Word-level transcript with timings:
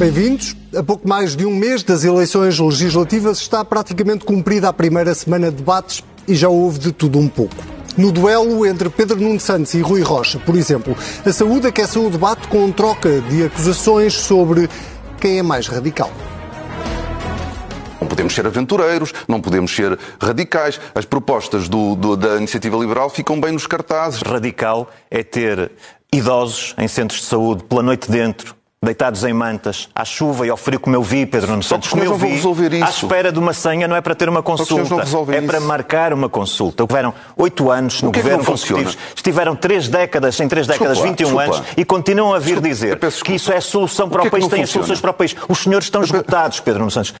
Bem-vindos. 0.00 0.56
A 0.74 0.82
pouco 0.82 1.06
mais 1.06 1.36
de 1.36 1.44
um 1.44 1.54
mês 1.54 1.82
das 1.82 2.04
eleições 2.04 2.58
legislativas 2.58 3.36
está 3.38 3.62
praticamente 3.62 4.24
cumprida 4.24 4.66
a 4.66 4.72
primeira 4.72 5.14
semana 5.14 5.50
de 5.50 5.58
debates 5.58 6.02
e 6.26 6.34
já 6.34 6.48
houve 6.48 6.78
de 6.78 6.90
tudo 6.90 7.18
um 7.18 7.28
pouco. 7.28 7.54
No 7.98 8.10
duelo 8.10 8.64
entre 8.64 8.88
Pedro 8.88 9.20
Nuno 9.20 9.38
Santos 9.38 9.74
e 9.74 9.82
Rui 9.82 10.00
Rocha, 10.00 10.38
por 10.38 10.56
exemplo, 10.56 10.96
a 11.22 11.30
saúde 11.30 11.66
aqueceu 11.66 12.06
o 12.06 12.08
debate 12.08 12.48
com 12.48 12.72
troca 12.72 13.20
de 13.20 13.44
acusações 13.44 14.14
sobre 14.14 14.70
quem 15.20 15.38
é 15.38 15.42
mais 15.42 15.66
radical. 15.66 16.10
Não 18.00 18.08
podemos 18.08 18.34
ser 18.34 18.46
aventureiros, 18.46 19.12
não 19.28 19.38
podemos 19.38 19.70
ser 19.70 19.98
radicais. 20.18 20.80
As 20.94 21.04
propostas 21.04 21.68
do, 21.68 21.94
do, 21.94 22.16
da 22.16 22.38
iniciativa 22.38 22.78
liberal 22.78 23.10
ficam 23.10 23.38
bem 23.38 23.52
nos 23.52 23.66
cartazes. 23.66 24.22
Radical 24.22 24.90
é 25.10 25.22
ter 25.22 25.70
idosos 26.10 26.74
em 26.78 26.88
centros 26.88 27.20
de 27.20 27.26
saúde 27.26 27.64
pela 27.64 27.82
noite 27.82 28.10
dentro, 28.10 28.56
deitados 28.82 29.24
em 29.24 29.32
mantas, 29.34 29.90
à 29.94 30.06
chuva 30.06 30.46
e 30.46 30.48
ao 30.48 30.56
frio, 30.56 30.80
como 30.80 30.96
eu 30.96 31.02
vi, 31.02 31.26
Pedro 31.26 31.50
Nuno 31.50 31.62
Santos, 31.62 31.90
como 31.90 32.02
eu 32.02 32.14
vi, 32.14 32.28
resolver 32.28 32.72
isso. 32.72 32.84
à 32.84 32.88
espera 32.88 33.30
de 33.30 33.38
uma 33.38 33.52
senha, 33.52 33.86
não 33.86 33.94
é 33.94 34.00
para 34.00 34.14
ter 34.14 34.26
uma 34.26 34.42
consulta, 34.42 34.88
não 34.88 35.00
é 35.00 35.36
isso. 35.36 35.46
para 35.46 35.60
marcar 35.60 36.14
uma 36.14 36.30
consulta. 36.30 36.82
Houveram 36.84 37.12
oito 37.36 37.70
anos 37.70 38.00
no 38.00 38.10
que 38.10 38.20
é 38.20 38.22
que 38.22 38.28
governo 38.30 38.38
não 38.38 38.56
funciona? 38.56 38.82
consecutivos, 38.84 39.14
estiveram 39.14 39.54
três 39.54 39.86
décadas, 39.86 40.40
em 40.40 40.48
três 40.48 40.66
décadas, 40.66 40.96
Desculpa, 40.96 41.10
21 41.10 41.26
desculpa. 41.26 41.56
anos, 41.58 41.68
e 41.76 41.84
continuam 41.84 42.32
a 42.32 42.38
vir 42.38 42.44
Desculpa, 42.54 42.68
dizer 42.68 42.98
peço 42.98 43.22
que 43.22 43.34
isso 43.34 43.52
é 43.52 43.58
a 43.58 43.60
solução 43.60 44.08
para 44.08 44.22
que 44.22 44.24
o, 44.24 44.28
é 44.28 44.30
que 44.30 44.30
país, 44.30 44.44
não 44.44 44.50
têm 44.50 44.64
soluções 44.64 44.98
para 44.98 45.10
o 45.10 45.14
país. 45.14 45.36
Os 45.46 45.58
senhores 45.58 45.84
estão 45.84 46.02
esgotados, 46.02 46.60
Pedro 46.60 46.78
Nuno 46.78 46.90
Santos. 46.90 47.12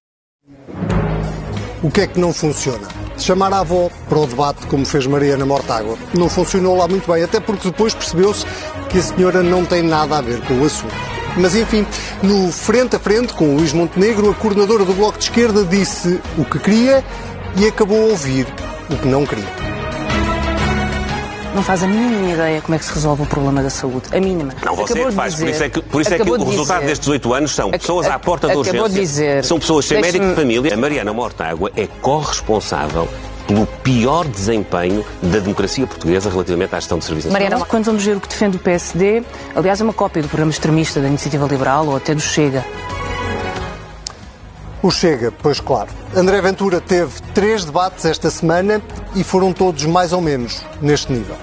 O 1.82 1.90
que 1.90 2.00
é 2.00 2.06
que 2.06 2.18
não 2.18 2.32
funciona? 2.32 2.88
Chamar 3.18 3.52
a 3.52 3.58
avó 3.58 3.90
para 4.08 4.18
o 4.18 4.26
debate, 4.26 4.66
como 4.66 4.86
fez 4.86 5.06
Mariana 5.06 5.44
Mortágua, 5.44 5.98
não 6.14 6.30
funcionou 6.30 6.74
lá 6.74 6.88
muito 6.88 7.12
bem, 7.12 7.22
até 7.22 7.38
porque 7.38 7.68
depois 7.68 7.92
percebeu-se 7.92 8.46
que 8.88 8.96
a 8.96 9.02
senhora 9.02 9.42
não 9.42 9.66
tem 9.66 9.82
nada 9.82 10.16
a 10.16 10.22
ver 10.22 10.40
com 10.46 10.54
o 10.54 10.64
assunto. 10.64 11.19
Mas 11.36 11.54
enfim, 11.54 11.86
no 12.22 12.50
frente 12.52 12.96
a 12.96 12.98
frente 12.98 13.32
com 13.32 13.54
o 13.54 13.56
Luís 13.56 13.72
Montenegro, 13.72 14.30
a 14.30 14.34
coordenadora 14.34 14.84
do 14.84 14.92
Bloco 14.92 15.18
de 15.18 15.24
Esquerda 15.24 15.64
disse 15.64 16.20
o 16.36 16.44
que 16.44 16.58
queria 16.58 17.04
e 17.56 17.66
acabou 17.66 18.02
a 18.02 18.06
ouvir 18.10 18.46
o 18.90 18.96
que 18.96 19.06
não 19.08 19.24
queria. 19.24 19.60
Não 21.54 21.64
faz 21.64 21.82
a 21.82 21.86
mínima 21.86 22.30
ideia 22.32 22.60
como 22.60 22.76
é 22.76 22.78
que 22.78 22.84
se 22.84 22.92
resolve 22.92 23.22
o 23.22 23.26
problema 23.26 23.60
da 23.62 23.70
saúde. 23.70 24.02
A 24.12 24.20
mínima. 24.20 24.52
Não, 24.64 24.76
você 24.76 24.92
Acabou 24.92 25.08
é 25.08 25.12
faz. 25.12 25.34
por 25.34 25.38
dizer- 25.40 25.50
isso 25.54 25.64
é 25.64 25.68
que, 25.68 25.82
por 25.82 26.00
isso 26.00 26.14
é 26.14 26.18
que 26.18 26.30
o 26.30 26.38
de 26.38 26.44
resultado 26.44 26.76
dizer- 26.78 26.88
destes 26.90 27.08
oito 27.08 27.34
anos 27.34 27.54
são 27.54 27.68
Ac- 27.70 27.78
pessoas 27.80 28.06
à 28.06 28.14
ac- 28.14 28.24
porta 28.24 28.46
da 28.46 28.52
acabou 28.52 28.72
de 28.72 28.78
urgência. 28.78 29.00
dizer- 29.02 29.44
São 29.44 29.58
pessoas 29.58 29.84
sem 29.84 30.00
médico 30.00 30.26
de 30.26 30.34
família. 30.36 30.72
A 30.72 30.76
Mariana 30.76 31.12
Mortágua 31.12 31.70
é 31.76 31.88
corresponsável 32.00 33.08
pelo 33.50 33.66
pior 33.66 34.28
desempenho 34.28 35.04
da 35.20 35.40
democracia 35.40 35.84
portuguesa 35.84 36.30
relativamente 36.30 36.72
à 36.72 36.78
gestão 36.78 36.98
de 37.00 37.04
serviços 37.04 37.32
Mariana, 37.32 37.64
quando 37.64 37.86
vamos 37.86 38.04
ver 38.04 38.16
o 38.16 38.20
que 38.20 38.28
defende 38.28 38.56
o 38.56 38.60
PSD, 38.60 39.24
aliás, 39.56 39.80
é 39.80 39.84
uma 39.84 39.92
cópia 39.92 40.22
do 40.22 40.28
programa 40.28 40.52
extremista 40.52 41.00
da 41.00 41.08
Iniciativa 41.08 41.46
Liberal 41.46 41.88
ou 41.88 41.96
até 41.96 42.14
do 42.14 42.20
Chega. 42.20 42.64
O 44.80 44.90
Chega, 44.90 45.32
pois 45.42 45.58
claro. 45.58 45.88
André 46.14 46.40
Ventura 46.40 46.80
teve 46.80 47.20
três 47.34 47.64
debates 47.64 48.04
esta 48.04 48.30
semana 48.30 48.80
e 49.16 49.24
foram 49.24 49.52
todos 49.52 49.84
mais 49.84 50.12
ou 50.12 50.20
menos 50.20 50.62
neste 50.80 51.12
nível. 51.12 51.36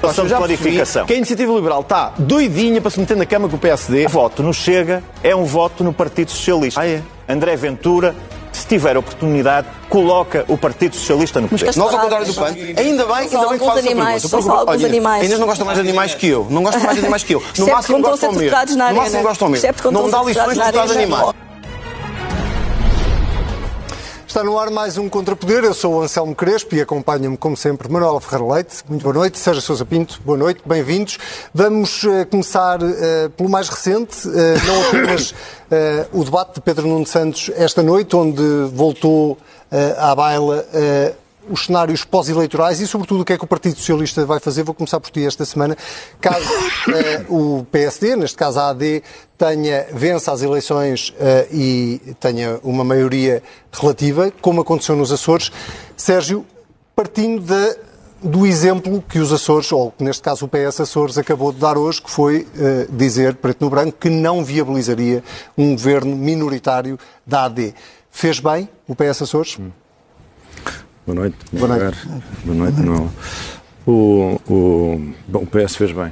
Passamos 0.00 0.30
já 0.30 0.40
modificação. 0.40 1.04
que 1.06 1.12
a 1.12 1.16
Iniciativa 1.16 1.52
Liberal 1.52 1.82
está 1.82 2.14
doidinha 2.18 2.80
para 2.80 2.90
se 2.90 2.98
meter 2.98 3.16
na 3.16 3.26
cama 3.26 3.46
com 3.46 3.56
o 3.56 3.58
PSD. 3.58 4.06
O 4.06 4.08
voto 4.08 4.42
no 4.42 4.54
Chega 4.54 5.02
é 5.22 5.36
um 5.36 5.44
voto 5.44 5.84
no 5.84 5.92
Partido 5.92 6.30
Socialista. 6.30 6.80
Ah, 6.80 6.86
é? 6.86 7.02
André 7.28 7.56
Ventura, 7.56 8.14
se 8.54 8.66
tiver 8.66 8.96
oportunidade, 8.96 9.66
coloca 9.88 10.44
o 10.48 10.56
Partido 10.56 10.94
Socialista 10.94 11.40
no 11.40 11.48
poder. 11.48 11.76
Nós, 11.76 11.94
ao 11.94 12.00
contrário 12.00 12.26
do 12.26 12.34
PAN, 12.34 12.46
ainda 12.46 12.54
bem, 12.76 12.84
ainda 12.84 13.04
bem 13.06 13.24
que 13.24 13.34
faz 13.34 13.34
alguns 13.34 13.62
essa 13.62 13.78
animais, 13.78 14.26
pergunta. 14.26 14.70
Olha, 14.70 14.86
animais. 14.86 15.22
Ainda 15.22 15.38
não 15.38 15.46
gostam 15.46 15.66
mais 15.66 15.78
de 15.78 15.88
animais 15.88 16.14
que 16.14 16.28
eu. 16.28 16.46
Não 16.48 16.62
gostam 16.62 16.82
mais 16.82 16.94
de 16.94 17.00
animais 17.00 17.22
que 17.24 17.34
eu. 17.34 17.40
No 17.40 17.46
Excepto 17.46 17.72
máximo 17.72 18.00
gostam 18.00 18.32
ser 18.32 18.38
mesmo. 18.38 18.56
No 18.88 18.94
máximo 18.94 19.22
gostam 19.22 19.48
mesmo. 19.48 19.74
Não 19.90 20.10
dá 20.10 20.22
lições 20.22 20.54
de 20.54 20.92
animais. 20.98 21.43
Está 24.34 24.42
no 24.42 24.58
ar 24.58 24.68
mais 24.68 24.98
um 24.98 25.08
Contrapoder. 25.08 25.62
Eu 25.62 25.72
sou 25.72 25.94
o 25.94 26.02
Anselmo 26.02 26.34
Crespo 26.34 26.74
e 26.74 26.80
acompanha-me, 26.80 27.36
como 27.36 27.56
sempre, 27.56 27.88
Manuela 27.88 28.20
Ferreira 28.20 28.52
Leite. 28.52 28.82
Muito 28.88 29.00
boa 29.00 29.14
noite. 29.14 29.38
Sérgio 29.38 29.62
Sousa 29.62 29.84
Pinto, 29.84 30.20
boa 30.24 30.36
noite, 30.36 30.60
bem-vindos. 30.66 31.18
Vamos 31.54 32.02
eh, 32.02 32.24
começar 32.24 32.80
eh, 32.82 33.28
pelo 33.36 33.48
mais 33.48 33.68
recente, 33.68 34.28
eh, 34.28 34.56
não 34.66 34.88
apenas 34.88 35.32
o 36.12 36.24
debate 36.24 36.54
de 36.54 36.62
Pedro 36.62 36.88
Nuno 36.88 37.06
Santos 37.06 37.48
esta 37.54 37.80
noite, 37.80 38.16
onde 38.16 38.42
voltou 38.72 39.38
à 39.96 40.14
baila 40.16 40.64
os 41.48 41.66
cenários 41.66 42.04
pós-eleitorais 42.04 42.80
e, 42.80 42.86
sobretudo, 42.86 43.22
o 43.22 43.24
que 43.24 43.32
é 43.32 43.38
que 43.38 43.44
o 43.44 43.46
Partido 43.46 43.76
Socialista 43.76 44.24
vai 44.24 44.40
fazer. 44.40 44.62
Vou 44.62 44.74
começar 44.74 45.00
por 45.00 45.10
ti 45.10 45.24
esta 45.24 45.44
semana. 45.44 45.76
Caso 46.20 46.48
eh, 46.94 47.24
o 47.28 47.66
PSD, 47.70 48.16
neste 48.16 48.36
caso 48.36 48.58
a 48.60 48.70
AD, 48.70 49.02
tenha, 49.36 49.86
vença 49.92 50.32
as 50.32 50.42
eleições 50.42 51.14
eh, 51.18 51.48
e 51.52 52.00
tenha 52.20 52.58
uma 52.62 52.84
maioria 52.84 53.42
relativa, 53.72 54.32
como 54.40 54.60
aconteceu 54.60 54.96
nos 54.96 55.12
Açores. 55.12 55.50
Sérgio, 55.96 56.44
partindo 56.94 57.44
do 58.22 58.46
exemplo 58.46 59.04
que 59.06 59.18
os 59.18 59.32
Açores, 59.32 59.70
ou 59.70 59.90
que 59.90 60.02
neste 60.02 60.22
caso 60.22 60.46
o 60.46 60.48
PS 60.48 60.80
Açores, 60.80 61.18
acabou 61.18 61.52
de 61.52 61.58
dar 61.58 61.76
hoje, 61.76 62.00
que 62.00 62.10
foi 62.10 62.48
eh, 62.56 62.86
dizer, 62.90 63.34
preto 63.36 63.62
no 63.62 63.70
branco, 63.70 63.98
que 64.00 64.08
não 64.08 64.42
viabilizaria 64.42 65.22
um 65.56 65.72
governo 65.72 66.16
minoritário 66.16 66.98
da 67.26 67.44
AD. 67.44 67.74
Fez 68.10 68.40
bem 68.40 68.68
o 68.88 68.94
PS 68.94 69.22
Açores? 69.22 69.58
Boa 71.06 71.14
noite. 71.14 71.36
Boa 71.52 71.68
noite. 71.68 72.06
Boa 72.06 72.22
Boa 72.44 72.58
noite, 72.58 72.80
não. 72.80 73.10
O, 73.86 74.40
o, 74.48 75.12
bom, 75.28 75.40
o 75.40 75.46
PS 75.46 75.76
fez 75.76 75.92
bem. 75.92 76.10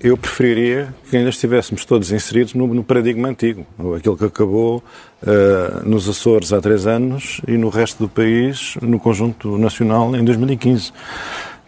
Eu 0.00 0.16
preferiria 0.16 0.94
que 1.08 1.16
ainda 1.16 1.30
estivéssemos 1.30 1.84
todos 1.84 2.12
inseridos 2.12 2.54
no, 2.54 2.66
no 2.72 2.84
paradigma 2.84 3.28
antigo, 3.28 3.66
ou 3.76 3.96
aquele 3.96 4.16
que 4.16 4.24
acabou 4.24 4.84
eh, 5.26 5.82
nos 5.84 6.08
Açores 6.08 6.52
há 6.52 6.60
três 6.60 6.86
anos 6.86 7.40
e 7.46 7.58
no 7.58 7.68
resto 7.70 7.98
do 7.98 8.08
país, 8.08 8.76
no 8.80 9.00
conjunto 9.00 9.58
nacional, 9.58 10.14
em 10.14 10.24
2015. 10.24 10.92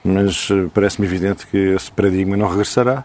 Mas 0.04 0.49
eh, 0.53 0.69
parece-me 0.72 1.06
evidente 1.06 1.47
que 1.49 1.56
esse 1.56 1.91
paradigma 1.91 2.37
não 2.37 2.49
regressará. 2.49 3.04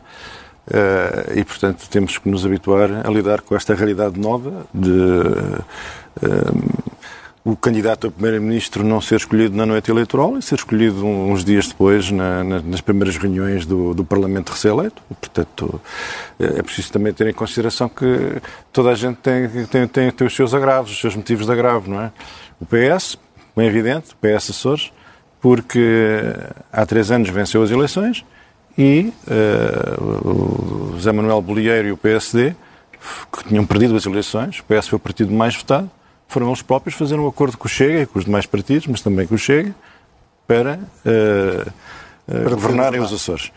eh, 0.71 1.33
e, 1.38 1.44
portanto, 1.44 1.89
temos 1.89 2.19
que 2.19 2.29
nos 2.29 2.45
habituar 2.45 3.05
a 3.05 3.09
lidar 3.09 3.41
com 3.41 3.55
esta 3.55 3.73
realidade 3.73 4.19
nova 4.19 4.67
de 4.71 4.91
o 7.49 7.55
candidato 7.55 8.07
a 8.07 8.11
primeiro-ministro 8.11 8.83
não 8.83 8.99
ser 8.99 9.15
escolhido 9.15 9.55
na 9.55 9.65
noite 9.65 9.89
eleitoral 9.89 10.37
e 10.37 10.41
ser 10.41 10.55
escolhido 10.55 11.05
uns 11.05 11.45
dias 11.45 11.67
depois 11.69 12.11
na- 12.11 12.43
na- 12.43 12.61
nas 12.61 12.81
primeiras 12.81 13.15
reuniões 13.15 13.65
do, 13.65 13.93
do 13.93 14.03
Parlamento 14.03 14.49
recém-eleito. 14.51 15.01
Portanto, 15.07 15.79
é 16.37 16.61
preciso 16.61 16.91
também 16.91 17.13
ter 17.13 17.25
em 17.27 17.31
consideração 17.33 17.87
que 17.87 18.41
toda 18.73 18.89
a 18.89 18.95
gente 18.95 19.15
tem, 19.17 19.47
tem, 19.67 19.87
tem, 19.87 20.11
tem 20.11 20.27
os 20.27 20.35
seus 20.35 20.53
agravos, 20.53 20.91
os 20.91 20.99
seus 20.99 21.15
motivos 21.15 21.45
de 21.45 21.51
agravo, 21.53 21.89
não 21.89 22.01
é? 22.01 22.11
O 22.59 22.65
PS, 22.65 23.17
é 23.55 23.63
evidente, 23.65 24.07
o 24.11 24.15
PS 24.17 24.49
Açores, 24.49 24.91
porque 25.39 26.33
há 26.73 26.85
três 26.85 27.11
anos 27.11 27.29
venceu 27.29 27.63
as 27.63 27.71
eleições 27.71 28.25
e 28.77 29.13
eh, 29.25 29.95
o 30.01 30.91
José 30.95 31.13
Manuel 31.13 31.41
Bolieiro 31.41 31.87
e 31.87 31.91
o 31.93 31.97
PSD, 31.97 32.53
que 33.31 33.47
tinham 33.47 33.65
perdido 33.65 33.95
as 33.95 34.05
eleições, 34.05 34.59
o 34.59 34.63
PS 34.65 34.89
foi 34.89 34.97
o 34.97 34.99
partido 34.99 35.31
mais 35.31 35.55
votado, 35.55 35.89
foram 36.27 36.47
eles 36.47 36.61
próprios 36.61 36.95
fazer 36.95 37.15
um 37.15 37.27
acordo 37.27 37.57
com 37.57 37.65
o 37.67 37.69
Chega 37.69 38.01
e 38.01 38.05
com 38.05 38.19
os 38.19 38.25
demais 38.25 38.45
partidos, 38.45 38.88
mas 38.88 39.01
também 39.01 39.25
com 39.25 39.35
o 39.35 39.38
Chega, 39.38 39.73
para, 40.47 40.79
eh, 41.05 41.65
eh, 42.27 42.49
governarem 42.49 43.01
os 43.01 43.11
Açores. 43.13 43.51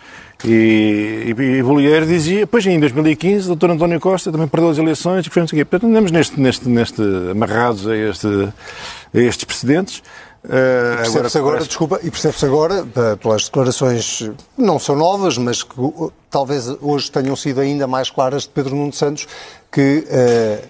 E, 0.45 1.35
e, 1.39 1.43
e 1.43 1.63
Bolieiro 1.63 2.07
dizia, 2.07 2.47
pois 2.47 2.65
em 2.67 2.81
2015, 2.81 3.53
o 3.53 3.57
Dr. 3.57 3.71
António 3.71 4.01
Costa 4.01 4.33
também 4.33 4.49
perdeu 4.49 4.71
as 4.71 4.79
eleições 4.79 5.27
e 5.27 5.31
sei 5.31 5.43
o 5.43 5.47
quê. 5.47 5.65
Portanto, 5.65 5.91
andamos 5.91 6.11
neste, 6.11 6.41
neste, 6.41 6.69
neste, 6.69 7.03
amarrados 7.31 7.87
a, 7.87 7.95
este, 7.95 8.27
a 8.27 9.19
estes 9.19 9.45
precedentes. 9.45 10.03
Eh, 10.43 10.97
Percebe-se 10.97 11.37
agora, 11.37 11.53
parece- 11.57 11.69
desculpa, 11.69 12.01
e 12.03 12.11
percebe-se 12.11 12.47
agora, 12.47 12.87
pelas 13.21 13.45
declarações, 13.45 14.31
não 14.57 14.79
são 14.79 14.97
novas, 14.97 15.37
mas 15.37 15.63
que 15.63 15.79
uh, 15.79 16.11
talvez 16.31 16.67
hoje 16.81 17.11
tenham 17.11 17.37
sido 17.37 17.61
ainda 17.61 17.87
mais 17.87 18.09
claras 18.11 18.45
de 18.45 18.49
Pedro 18.49 18.75
Nuno 18.75 18.93
Santos, 18.93 19.29
que, 19.71 20.07
eh, 20.09 20.65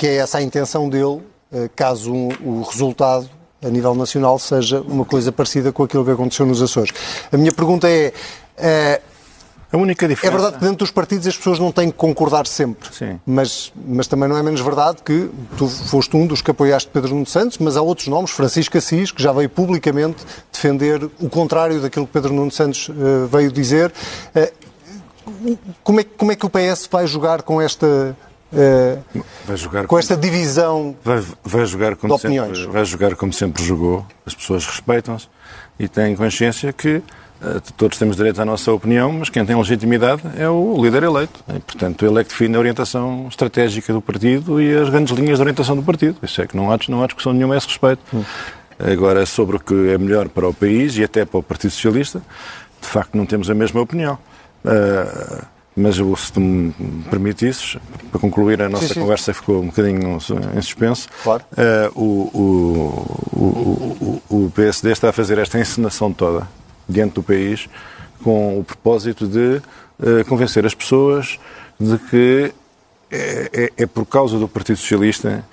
que 0.00 0.06
é 0.06 0.16
essa 0.16 0.38
a 0.38 0.42
intenção 0.42 0.88
dele, 0.88 1.20
eh, 1.52 1.68
caso 1.76 2.10
um- 2.10 2.30
o 2.42 2.62
resultado 2.62 3.28
a 3.62 3.68
nível 3.68 3.94
nacional 3.94 4.38
seja 4.38 4.80
uma 4.80 5.04
coisa 5.04 5.30
parecida 5.30 5.70
com 5.72 5.82
aquilo 5.82 6.02
que 6.06 6.10
aconteceu 6.10 6.46
nos 6.46 6.62
Açores. 6.62 6.90
A 7.30 7.36
minha 7.36 7.52
pergunta 7.52 7.86
é, 7.86 8.10
eh, 8.56 9.02
A 9.70 9.76
única 9.76 10.06
é 10.06 10.08
diferença... 10.08 10.38
verdade 10.38 10.54
que 10.58 10.62
dentro 10.64 10.78
dos 10.78 10.90
partidos 10.90 11.26
as 11.26 11.36
pessoas 11.36 11.58
não 11.58 11.70
têm 11.70 11.90
que 11.90 11.98
concordar 11.98 12.46
sempre. 12.46 12.88
Sim. 12.94 13.20
Mas, 13.26 13.70
mas 13.86 14.06
também 14.06 14.26
não 14.26 14.38
é 14.38 14.42
menos 14.42 14.62
verdade 14.62 15.02
que 15.04 15.28
tu 15.58 15.68
foste 15.68 16.16
um 16.16 16.26
dos 16.26 16.40
que 16.40 16.50
apoiaste 16.50 16.88
Pedro 16.90 17.10
Nuno 17.10 17.26
Santos, 17.26 17.58
mas 17.58 17.76
há 17.76 17.82
outros 17.82 18.08
nomes, 18.08 18.30
Francisco 18.30 18.78
Assis, 18.78 19.12
que 19.12 19.22
já 19.22 19.32
veio 19.32 19.50
publicamente 19.50 20.24
defender 20.50 21.04
o 21.20 21.28
contrário 21.28 21.78
daquilo 21.78 22.06
que 22.06 22.12
Pedro 22.14 22.32
Nuno 22.32 22.50
Santos 22.50 22.88
eh, 22.88 23.26
veio 23.30 23.52
dizer. 23.52 23.92
Eh, 24.34 24.50
como, 25.84 26.00
é, 26.00 26.04
como 26.04 26.32
é 26.32 26.36
que 26.36 26.46
o 26.46 26.48
PS 26.50 26.88
vai 26.90 27.06
jogar 27.06 27.42
com 27.42 27.60
esta, 27.60 28.16
Vai 29.46 29.56
jogar 29.56 29.86
com 29.86 29.98
esta 29.98 30.16
divisão? 30.16 30.96
Vai, 31.04 31.22
vai 31.44 31.66
jogar 31.66 31.96
como 31.96 32.14
De 32.14 32.20
opiniões. 32.20 32.58
sempre, 32.58 32.72
vai 32.72 32.84
jogar 32.84 33.14
como 33.16 33.32
sempre 33.32 33.62
jogou. 33.62 34.04
As 34.26 34.34
pessoas 34.34 34.66
respeitam-se 34.66 35.28
e 35.78 35.88
têm 35.88 36.16
consciência 36.16 36.72
que 36.72 37.02
eh, 37.42 37.60
todos 37.76 37.96
temos 37.96 38.16
direito 38.16 38.40
à 38.40 38.44
nossa 38.44 38.70
opinião, 38.72 39.12
mas 39.12 39.30
quem 39.30 39.44
tem 39.46 39.56
legitimidade 39.56 40.22
é 40.36 40.48
o 40.48 40.76
líder 40.82 41.04
eleito. 41.04 41.42
E, 41.48 41.58
portanto, 41.60 42.04
ele 42.04 42.20
é 42.20 42.24
que 42.24 42.30
define 42.30 42.56
a 42.56 42.58
orientação 42.58 43.26
estratégica 43.28 43.92
do 43.92 44.02
partido 44.02 44.60
e 44.60 44.76
as 44.76 44.88
grandes 44.90 45.16
linhas 45.16 45.38
de 45.38 45.42
orientação 45.42 45.74
do 45.74 45.82
partido. 45.82 46.16
Isso 46.22 46.42
é 46.42 46.46
que 46.46 46.56
não 46.56 46.70
há, 46.70 46.78
não 46.88 47.02
há 47.02 47.06
discussão 47.06 47.32
nenhuma 47.32 47.54
a 47.54 47.58
esse 47.58 47.66
respeito. 47.66 48.02
Hum. 48.12 48.24
Agora, 48.78 49.24
sobre 49.26 49.56
o 49.56 49.60
que 49.60 49.90
é 49.90 49.98
melhor 49.98 50.28
para 50.28 50.48
o 50.48 50.54
país 50.54 50.96
e 50.96 51.04
até 51.04 51.24
para 51.24 51.38
o 51.38 51.42
Partido 51.42 51.70
Socialista, 51.70 52.22
de 52.80 52.88
facto 52.88 53.14
não 53.14 53.26
temos 53.26 53.50
a 53.50 53.54
mesma 53.54 53.80
opinião. 53.80 54.18
Uh, 54.64 55.44
mas 55.80 55.96
se 55.96 56.32
tu 56.32 56.40
me 56.40 56.72
permitisses, 57.10 57.76
para 58.10 58.20
concluir 58.20 58.60
a 58.62 58.68
nossa 58.68 58.88
sim, 58.88 58.94
sim. 58.94 59.00
conversa 59.00 59.34
ficou 59.34 59.62
um 59.62 59.66
bocadinho 59.66 60.18
em 60.56 60.62
suspenso, 60.62 61.08
claro. 61.22 61.42
uh, 61.52 62.00
o, 62.00 62.30
o, 63.34 64.22
o, 64.30 64.44
o, 64.44 64.50
PSD 64.50 64.92
está 64.92 65.08
a 65.08 65.12
fazer 65.12 65.38
esta 65.38 65.58
encenação 65.58 66.12
toda 66.12 66.46
diante 66.88 67.14
do 67.14 67.22
país 67.22 67.68
com 68.22 68.58
o 68.58 68.64
propósito 68.64 69.26
de 69.26 69.62
uh, 69.98 70.24
convencer 70.28 70.66
as 70.66 70.74
pessoas 70.74 71.38
de 71.78 71.96
que 71.98 72.52
é, 73.10 73.50
é, 73.52 73.72
é, 73.82 73.86
por 73.86 74.04
causa 74.06 74.38
do 74.38 74.46
Partido 74.46 74.76
Socialista 74.76 75.44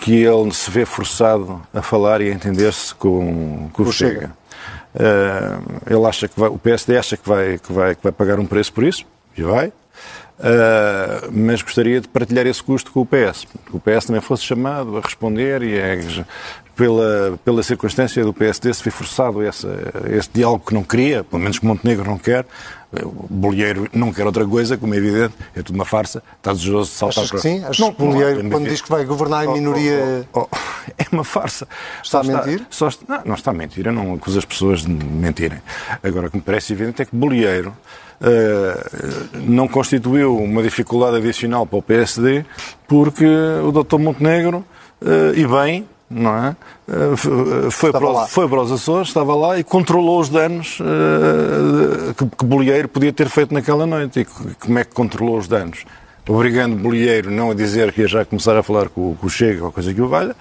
que 0.00 0.22
ele 0.22 0.52
se 0.52 0.70
vê 0.70 0.84
forçado 0.84 1.62
a 1.72 1.80
falar 1.80 2.20
e 2.20 2.30
a 2.30 2.34
entender-se 2.34 2.94
com, 2.94 3.70
com 3.72 3.82
o 3.82 3.92
Chega. 3.92 4.12
Chega. 4.12 4.32
Uh, 4.94 5.94
ele 5.94 6.06
acha 6.06 6.26
que 6.26 6.38
vai, 6.38 6.48
o 6.48 6.58
PSD 6.58 6.98
acha 6.98 7.16
que 7.16 7.28
vai, 7.28 7.58
que, 7.58 7.72
vai, 7.72 7.94
que 7.94 8.02
vai 8.02 8.12
pagar 8.12 8.38
um 8.38 8.46
preço 8.46 8.72
por 8.72 8.84
isso, 8.84 9.04
e 9.36 9.42
vai, 9.42 9.72
uh, 10.38 11.30
mas 11.32 11.62
gostaria 11.62 12.00
de 12.00 12.08
partilhar 12.08 12.46
esse 12.46 12.62
custo 12.62 12.90
com 12.92 13.00
o 13.00 13.06
PS. 13.06 13.46
Que 13.66 13.76
o 13.76 13.80
PS 13.80 14.06
também 14.06 14.20
fosse 14.20 14.44
chamado 14.44 14.96
a 14.96 15.00
responder 15.00 15.62
e 15.62 15.76
é, 15.76 15.98
pela, 16.76 17.38
pela 17.42 17.62
circunstância 17.62 18.22
do 18.22 18.34
PSD 18.34 18.72
se 18.72 18.84
ver 18.84 18.90
forçado 18.90 19.40
a 19.40 19.48
esse, 19.48 19.66
esse 20.10 20.28
diálogo 20.32 20.64
que 20.66 20.74
não 20.74 20.84
queria, 20.84 21.24
pelo 21.24 21.40
menos 21.40 21.58
que 21.58 21.64
Montenegro 21.64 22.04
não 22.04 22.18
quer, 22.18 22.44
o 23.02 23.26
Bolieiro 23.28 23.88
não 23.92 24.12
quer 24.12 24.26
outra 24.26 24.46
coisa, 24.46 24.76
como 24.76 24.94
é 24.94 24.98
evidente, 24.98 25.34
é 25.54 25.62
tudo 25.62 25.74
uma 25.74 25.86
farsa, 25.86 26.22
está 26.36 26.52
desejoso 26.52 26.90
de 26.90 26.96
saltar 26.96 27.24
Achas 27.24 27.30
para... 27.30 27.40
que 27.40 27.48
sim? 27.48 27.64
Achas 27.64 27.78
não, 27.78 27.92
que 27.92 27.98
Bolieiro, 27.98 28.48
quando 28.50 28.68
diz 28.68 28.80
que 28.82 28.90
vai 28.90 29.04
governar 29.04 29.46
em 29.46 29.52
minoria... 29.54 30.26
Oh, 30.32 30.40
oh, 30.40 30.48
oh, 30.52 30.56
é 30.98 31.06
uma 31.10 31.24
farsa. 31.24 31.66
Está 32.02 32.22
só 32.22 32.30
a 32.30 32.36
mentir? 32.36 32.66
Está, 32.70 32.90
só, 32.90 32.98
não, 33.08 33.22
não 33.24 33.34
está 33.34 33.50
a 33.50 33.54
mentir, 33.54 33.86
eu 33.86 33.92
não 33.92 34.14
acuso 34.14 34.38
as 34.38 34.44
pessoas 34.44 34.82
de 34.82 34.92
mentirem. 34.92 35.60
Agora, 36.02 36.28
o 36.28 36.30
que 36.30 36.36
me 36.36 36.42
parece 36.42 36.74
evidente 36.74 37.00
é 37.00 37.04
que 37.04 37.16
Bolieiro 37.16 37.74
uh, 38.20 39.38
não 39.46 39.66
constituiu 39.66 40.25
uma 40.26 40.62
dificuldade 40.62 41.16
adicional 41.16 41.66
para 41.66 41.78
o 41.78 41.82
PSD, 41.82 42.44
porque 42.86 43.26
o 43.26 43.72
Dr. 43.72 43.98
Montenegro, 43.98 44.64
uh, 45.02 45.34
e 45.34 45.46
bem, 45.46 45.86
não 46.08 46.36
é? 46.36 46.56
Eh, 46.88 47.70
foi 47.70 47.90
para, 47.90 48.26
foi 48.26 48.48
para 48.48 48.62
os 48.62 48.70
Açores, 48.70 49.08
estava 49.08 49.34
lá 49.34 49.58
e 49.58 49.64
controlou 49.64 50.20
os 50.20 50.28
danos 50.28 50.78
uh, 50.78 52.14
que, 52.14 52.26
que 52.26 52.44
Bolieiro 52.44 52.88
podia 52.88 53.12
ter 53.12 53.28
feito 53.28 53.52
naquela 53.52 53.86
noite. 53.86 54.20
E 54.20 54.24
como 54.54 54.78
é 54.78 54.84
que 54.84 54.94
controlou 54.94 55.36
os 55.36 55.48
danos? 55.48 55.84
Obrigando 56.28 56.76
Bolieiro 56.76 57.30
não 57.30 57.50
a 57.50 57.54
dizer 57.54 57.92
que 57.92 58.02
ia 58.02 58.08
já 58.08 58.24
começar 58.24 58.56
a 58.56 58.62
falar 58.62 58.88
com, 58.88 59.14
com 59.14 59.26
o 59.26 59.30
Chega 59.30 59.64
ou 59.64 59.72
coisa 59.72 59.94
que 59.94 60.00
o 60.00 60.08
valha, 60.08 60.34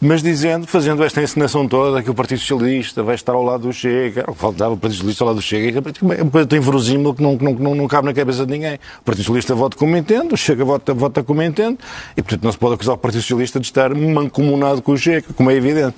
mas 0.00 0.22
dizendo, 0.22 0.66
fazendo 0.66 1.02
esta 1.02 1.22
encenação 1.22 1.66
toda, 1.66 2.02
que 2.02 2.10
o 2.10 2.14
Partido 2.14 2.38
Socialista 2.38 3.02
vai 3.02 3.14
estar 3.14 3.32
ao 3.32 3.42
lado 3.42 3.66
do 3.66 3.72
Chega, 3.72 4.24
faltava 4.34 4.74
o 4.74 4.76
Partido 4.76 4.96
Socialista 4.96 5.24
ao 5.24 5.28
lado 5.28 5.36
do 5.36 5.42
Chega, 5.42 5.82
é 6.18 6.22
uma 6.22 6.30
coisa 6.30 6.46
tão 6.46 6.58
inverosímil 6.58 7.14
que 7.14 7.22
não, 7.22 7.36
não, 7.36 7.52
não, 7.54 7.74
não 7.74 7.88
cabe 7.88 8.06
na 8.06 8.14
cabeça 8.14 8.44
de 8.44 8.52
ninguém. 8.52 8.74
O 8.74 9.04
Partido 9.04 9.24
Socialista 9.24 9.54
vota 9.54 9.76
como 9.76 9.96
entende, 9.96 10.34
o 10.34 10.36
Chega 10.36 10.64
vota, 10.64 10.92
vota 10.92 11.22
como 11.22 11.42
entende, 11.42 11.78
e 12.16 12.22
portanto 12.22 12.44
não 12.44 12.52
se 12.52 12.58
pode 12.58 12.74
acusar 12.74 12.94
o 12.94 12.98
Partido 12.98 13.22
Socialista 13.22 13.58
de 13.58 13.66
estar 13.66 13.94
mancomunado 13.94 14.82
com 14.82 14.92
o 14.92 14.98
Chega, 14.98 15.26
como 15.34 15.50
é 15.50 15.54
evidente. 15.54 15.94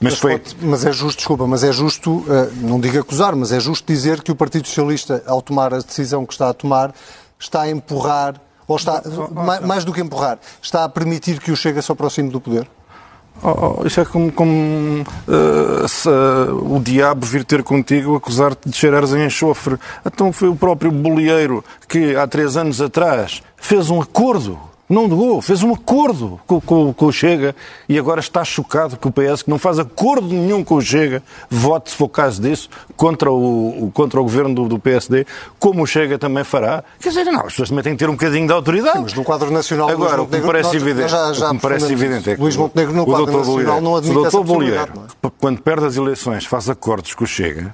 Mas, 0.00 0.12
mas 0.12 0.18
foi... 0.18 0.38
Pode, 0.38 0.56
mas 0.62 0.84
é 0.84 0.92
justo, 0.92 1.18
desculpa, 1.18 1.46
mas 1.46 1.62
é 1.62 1.72
justo, 1.72 2.24
eh, 2.28 2.50
não 2.62 2.80
digo 2.80 2.98
acusar, 2.98 3.36
mas 3.36 3.52
é 3.52 3.60
justo 3.60 3.86
dizer 3.86 4.22
que 4.22 4.32
o 4.32 4.34
Partido 4.34 4.66
Socialista, 4.66 5.22
ao 5.26 5.40
tomar 5.40 5.72
a 5.72 5.78
decisão 5.78 6.26
que 6.26 6.32
está 6.32 6.48
a 6.50 6.54
tomar, 6.54 6.92
está 7.38 7.62
a 7.62 7.70
empurrar 7.70 8.34
ou 8.70 8.76
está, 8.76 9.02
mais 9.66 9.84
do 9.84 9.92
que 9.92 10.00
empurrar, 10.00 10.38
está 10.62 10.84
a 10.84 10.88
permitir 10.88 11.40
que 11.40 11.50
o 11.50 11.56
Chega 11.56 11.82
se 11.82 11.90
aproxime 11.90 12.30
do 12.30 12.40
poder? 12.40 12.68
Oh, 13.42 13.80
oh, 13.80 13.86
isso 13.86 14.00
é 14.00 14.04
como, 14.04 14.30
como 14.30 15.02
uh, 15.02 15.88
se, 15.88 16.08
uh, 16.08 16.76
o 16.76 16.78
diabo 16.78 17.26
vir 17.26 17.44
ter 17.44 17.64
contigo 17.64 18.14
acusar-te 18.14 18.68
de 18.68 18.76
cheirares 18.76 19.12
em 19.12 19.24
enxofre. 19.24 19.76
Então 20.06 20.32
foi 20.32 20.48
o 20.48 20.54
próprio 20.54 20.92
bolieiro 20.92 21.64
que 21.88 22.14
há 22.14 22.28
três 22.28 22.56
anos 22.56 22.80
atrás 22.80 23.42
fez 23.56 23.90
um 23.90 24.00
acordo 24.00 24.56
não 24.90 25.06
negou, 25.06 25.40
fez 25.40 25.62
um 25.62 25.72
acordo 25.72 26.40
com, 26.48 26.60
com, 26.60 26.92
com, 26.92 27.06
o 27.06 27.12
Chega 27.12 27.54
e 27.88 27.96
agora 27.96 28.18
está 28.18 28.44
chocado 28.44 28.96
que 28.96 29.06
o 29.06 29.12
PS, 29.12 29.42
que 29.42 29.48
não 29.48 29.58
faz 29.58 29.78
acordo 29.78 30.26
nenhum 30.26 30.64
com 30.64 30.74
o 30.74 30.82
Chega, 30.82 31.22
vote, 31.48 31.90
se 31.90 31.96
for 31.96 32.06
o 32.06 32.08
caso 32.08 32.42
disso, 32.42 32.68
contra 32.96 33.30
o, 33.30 33.90
contra 33.94 34.18
o 34.18 34.24
governo 34.24 34.52
do, 34.52 34.68
do, 34.68 34.78
PSD, 34.80 35.24
como 35.60 35.84
o 35.84 35.86
Chega 35.86 36.18
também 36.18 36.42
fará. 36.42 36.82
Quer 36.98 37.10
dizer, 37.10 37.24
não, 37.24 37.38
as 37.40 37.52
pessoas 37.52 37.68
também 37.68 37.84
têm 37.84 37.92
que 37.92 38.00
ter 38.00 38.08
um 38.08 38.14
bocadinho 38.14 38.48
de 38.48 38.52
autoridade. 38.52 38.96
Sim, 38.96 39.02
mas 39.04 39.14
no 39.14 39.22
quadro 39.22 39.50
nacional... 39.52 39.88
Agora, 39.88 40.22
o 40.22 40.26
que 40.26 40.38
me 40.38 40.46
parece 40.46 40.76
evidente, 40.76 41.08
já, 41.08 41.32
já 41.32 41.50
o 41.50 41.54
me 41.54 41.60
parece 41.60 41.92
evidente 41.92 42.30
é 42.30 42.34
que 42.34 42.40
Luís 42.40 42.56
Montenegro 42.56 42.92
no 42.92 43.06
quadro 43.06 43.26
nacional 43.26 43.44
Bolheiro, 43.44 43.80
não 43.80 43.96
admite 43.96 44.18
o 44.18 44.22
doutor 44.22 44.44
Bolheiro, 44.44 44.92
é? 45.22 45.30
quando 45.38 45.62
perde 45.62 45.86
as 45.86 45.96
eleições, 45.96 46.44
faz 46.44 46.68
acordos 46.68 47.14
com 47.14 47.22
o 47.22 47.26
Chega, 47.28 47.72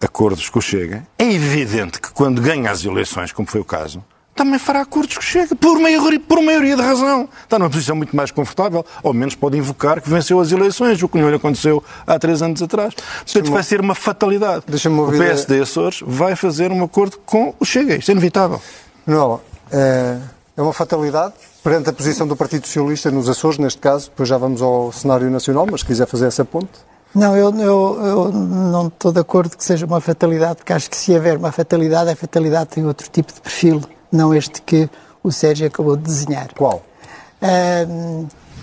acordos 0.00 0.48
com 0.48 0.60
o 0.60 0.62
Chega, 0.62 1.04
é 1.18 1.24
evidente 1.24 2.00
que 2.00 2.12
quando 2.12 2.40
ganha 2.40 2.70
as 2.70 2.84
eleições, 2.84 3.32
como 3.32 3.48
foi 3.48 3.60
o 3.60 3.64
caso, 3.64 4.04
também 4.38 4.58
fará 4.58 4.82
acordos 4.82 5.18
que 5.18 5.24
chega, 5.24 5.56
por 5.56 5.80
maioria, 5.80 6.20
por 6.20 6.40
maioria 6.40 6.76
de 6.76 6.82
razão. 6.82 7.28
Está 7.42 7.58
numa 7.58 7.68
posição 7.68 7.96
muito 7.96 8.14
mais 8.14 8.30
confortável, 8.30 8.86
ou 9.02 9.12
menos 9.12 9.34
pode 9.34 9.58
invocar 9.58 10.00
que 10.00 10.08
venceu 10.08 10.38
as 10.38 10.52
eleições, 10.52 11.02
o 11.02 11.08
que 11.08 11.18
não 11.18 11.28
lhe 11.28 11.34
aconteceu 11.34 11.82
há 12.06 12.16
três 12.20 12.40
anos 12.40 12.62
atrás. 12.62 12.94
Portanto, 12.94 13.50
vai 13.50 13.64
ser 13.64 13.80
uma 13.80 13.96
fatalidade. 13.96 14.64
O 14.68 15.10
PSD 15.10 15.60
Açores 15.60 16.04
vai 16.06 16.36
fazer 16.36 16.70
um 16.70 16.84
acordo 16.84 17.18
com 17.26 17.52
o 17.58 17.64
Chega. 17.64 17.96
Isto 17.96 18.10
é 18.10 18.12
inevitável. 18.12 18.62
Não, 19.04 19.40
é, 19.72 20.18
é 20.56 20.62
uma 20.62 20.72
fatalidade 20.72 21.34
perante 21.64 21.90
a 21.90 21.92
posição 21.92 22.26
do 22.26 22.36
Partido 22.36 22.64
Socialista 22.66 23.10
nos 23.10 23.28
Açores, 23.28 23.58
neste 23.58 23.80
caso, 23.80 24.08
depois 24.08 24.28
já 24.28 24.38
vamos 24.38 24.62
ao 24.62 24.92
cenário 24.92 25.28
nacional, 25.30 25.66
mas 25.68 25.80
se 25.80 25.86
quiser 25.86 26.06
fazer 26.06 26.26
essa 26.26 26.44
ponte. 26.44 26.70
Não, 27.12 27.36
eu, 27.36 27.52
eu, 27.58 28.06
eu, 28.06 28.32
não 28.32 28.86
estou 28.86 29.10
de 29.10 29.18
acordo 29.18 29.56
que 29.56 29.64
seja 29.64 29.84
uma 29.84 30.00
fatalidade, 30.00 30.56
porque 30.56 30.72
acho 30.72 30.88
que 30.88 30.96
se 30.96 31.12
houver 31.12 31.38
uma 31.38 31.50
fatalidade, 31.50 32.10
a 32.10 32.14
fatalidade 32.14 32.70
tem 32.70 32.86
outro 32.86 33.08
tipo 33.10 33.32
de 33.32 33.40
perfil 33.40 33.82
não 34.10 34.34
este 34.34 34.62
que 34.62 34.88
o 35.22 35.30
Sérgio 35.30 35.66
acabou 35.66 35.96
de 35.96 36.02
desenhar. 36.02 36.52
Qual? 36.54 36.82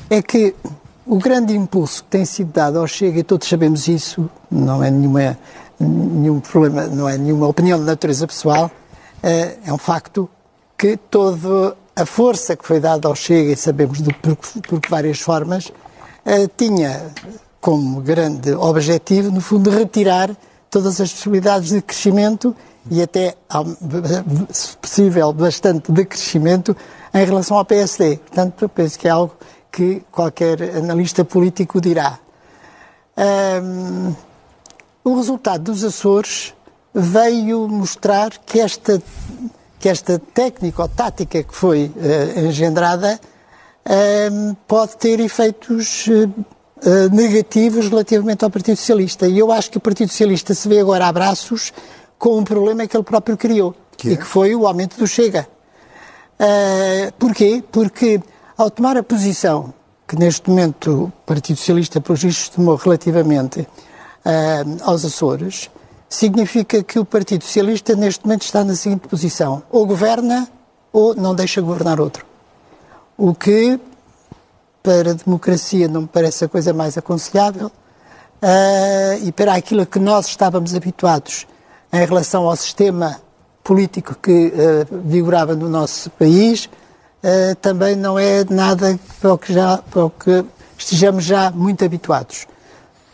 é 0.10 0.22
que 0.22 0.54
o 1.06 1.18
grande 1.18 1.56
impulso 1.56 2.04
que 2.04 2.10
tem 2.10 2.26
sido 2.26 2.52
dado 2.52 2.80
ao 2.80 2.88
Chega, 2.88 3.20
e 3.20 3.24
todos 3.24 3.48
sabemos 3.48 3.88
isso, 3.88 4.30
não 4.50 4.84
é 4.84 4.90
nenhuma, 4.90 5.38
nenhum 5.80 6.40
problema, 6.40 6.88
não 6.88 7.08
é 7.08 7.18
nenhuma 7.18 7.48
opinião 7.48 7.80
de 7.80 7.86
natureza 7.86 8.26
pessoal, 8.26 8.72
uh, 9.24 9.60
é 9.66 9.72
um 9.72 9.78
facto 9.78 10.30
que 10.78 10.98
toda 10.98 11.78
a 11.96 12.06
força 12.06 12.56
que 12.56 12.66
foi 12.66 12.80
dada 12.80 13.08
ao 13.08 13.16
Chega, 13.16 13.52
e 13.52 13.56
sabemos 13.56 14.02
de, 14.02 14.14
por, 14.14 14.36
por 14.36 14.82
várias 14.90 15.20
formas, 15.20 15.68
uh, 15.68 16.50
tinha 16.58 17.14
como 17.62 18.02
grande 18.02 18.54
objetivo, 18.54 19.32
no 19.32 19.42
fundo, 19.42 19.70
retirar 19.70 20.36
todas 20.75 21.00
as 21.00 21.10
possibilidades 21.10 21.70
de 21.70 21.82
crescimento 21.82 22.53
e 22.91 23.01
até, 23.01 23.38
se 24.51 24.75
possível, 24.75 25.32
bastante 25.32 25.89
de 25.89 26.03
crescimento 26.03 26.75
em 27.13 27.24
relação 27.24 27.55
ao 27.55 27.63
PSD. 27.63 28.17
Portanto, 28.17 28.67
penso 28.67 29.00
que 29.00 29.08
é 29.08 29.12
algo 29.12 29.34
que 29.72 30.03
qualquer 30.12 30.75
analista 30.75 31.24
político 31.24 31.79
dirá. 31.79 32.20
Um, 33.17 34.13
o 35.01 35.15
resultado 35.15 35.63
dos 35.63 35.82
Açores 35.82 36.53
veio 36.94 37.70
mostrar 37.70 38.32
que 38.46 38.60
esta, 38.60 39.01
que 39.79 39.88
esta 39.88 40.20
técnica 40.20 40.82
ou 40.82 40.89
tática 40.89 41.41
que 41.41 41.55
foi 41.55 41.89
uh, 41.96 42.39
engendrada 42.48 43.17
um, 44.29 44.53
pode 44.67 44.98
ter 44.98 45.22
efeitos 45.22 46.08
uh, 46.08 46.46
negativos 47.12 47.88
relativamente 47.89 48.44
ao 48.44 48.50
Partido 48.51 48.77
Socialista. 48.77 49.27
E 49.27 49.39
eu 49.39 49.51
acho 49.51 49.72
que 49.72 49.77
o 49.77 49.82
Partido 49.82 50.10
Socialista 50.10 50.54
se 50.54 50.68
vê 50.68 50.80
agora 50.80 51.08
a 51.08 51.12
braços 51.12 51.74
com 52.18 52.38
um 52.38 52.44
problema 52.44 52.88
que 52.88 52.96
ele 52.96 53.04
próprio 53.04 53.38
criou, 53.38 53.75
que 53.98 54.10
é? 54.10 54.12
e 54.13 54.18
que 54.18 54.24
foi 54.24 54.56
o 54.56 54.68
aumento 54.68 54.98
do 54.98 55.08
Chega. 55.08 55.48
Uh, 56.39 57.12
porquê? 57.18 57.63
Porque 57.72 58.22
ao 58.58 58.70
tomar 58.70 58.98
a 58.98 59.04
posição 59.04 59.74
que 60.08 60.15
neste 60.15 60.50
momento 60.50 61.06
o 61.06 61.13
Partido 61.25 61.58
Socialista, 61.58 62.00
por 62.00 62.13
registros, 62.13 62.50
tomou 62.50 62.75
relativamente 62.75 63.62
uh, 63.62 63.68
aos 64.84 65.04
Açores, 65.04 65.70
significa 66.08 66.84
que 66.84 67.00
o 67.00 67.06
Partido 67.06 67.44
Socialista 67.44 67.96
neste 67.96 68.24
momento 68.25 68.44
está 68.44 68.63
na 68.63 68.75
seguinte 68.75 69.08
posição: 69.08 69.63
ou 69.70 69.86
governa 69.86 70.48
ou 70.92 71.15
não 71.15 71.34
deixa 71.34 71.62
governar 71.62 72.00
outro. 72.00 72.25
O 73.18 73.34
que, 73.34 73.80
para 74.86 75.10
a 75.10 75.13
democracia, 75.13 75.88
não 75.88 76.04
me 76.04 76.08
parece 76.08 76.46
a 76.46 76.48
coisa 76.48 76.72
mais 76.72 76.96
aconselhável 76.96 77.68
uh, 77.68 79.24
e 79.24 79.32
para 79.32 79.56
aquilo 79.56 79.82
a 79.82 79.86
que 79.88 79.98
nós 79.98 80.27
estávamos 80.27 80.75
habituados 80.75 81.48
em 81.92 82.06
relação 82.06 82.48
ao 82.48 82.56
sistema 82.56 83.20
político 83.63 84.15
que 84.22 84.54
uh, 84.54 85.01
vigorava 85.04 85.56
no 85.56 85.68
nosso 85.68 86.12
país, 86.12 86.65
uh, 86.65 87.56
também 87.60 87.96
não 87.96 88.20
é 88.20 88.46
nada 88.48 89.00
para 89.20 89.34
o, 89.34 89.38
que 89.39 89.51
já, 89.51 89.80
para 89.80 90.06
o 90.06 90.10
que 90.12 90.46
estejamos 90.77 91.24
já 91.24 91.50
muito 91.50 91.84
habituados. 91.84 92.46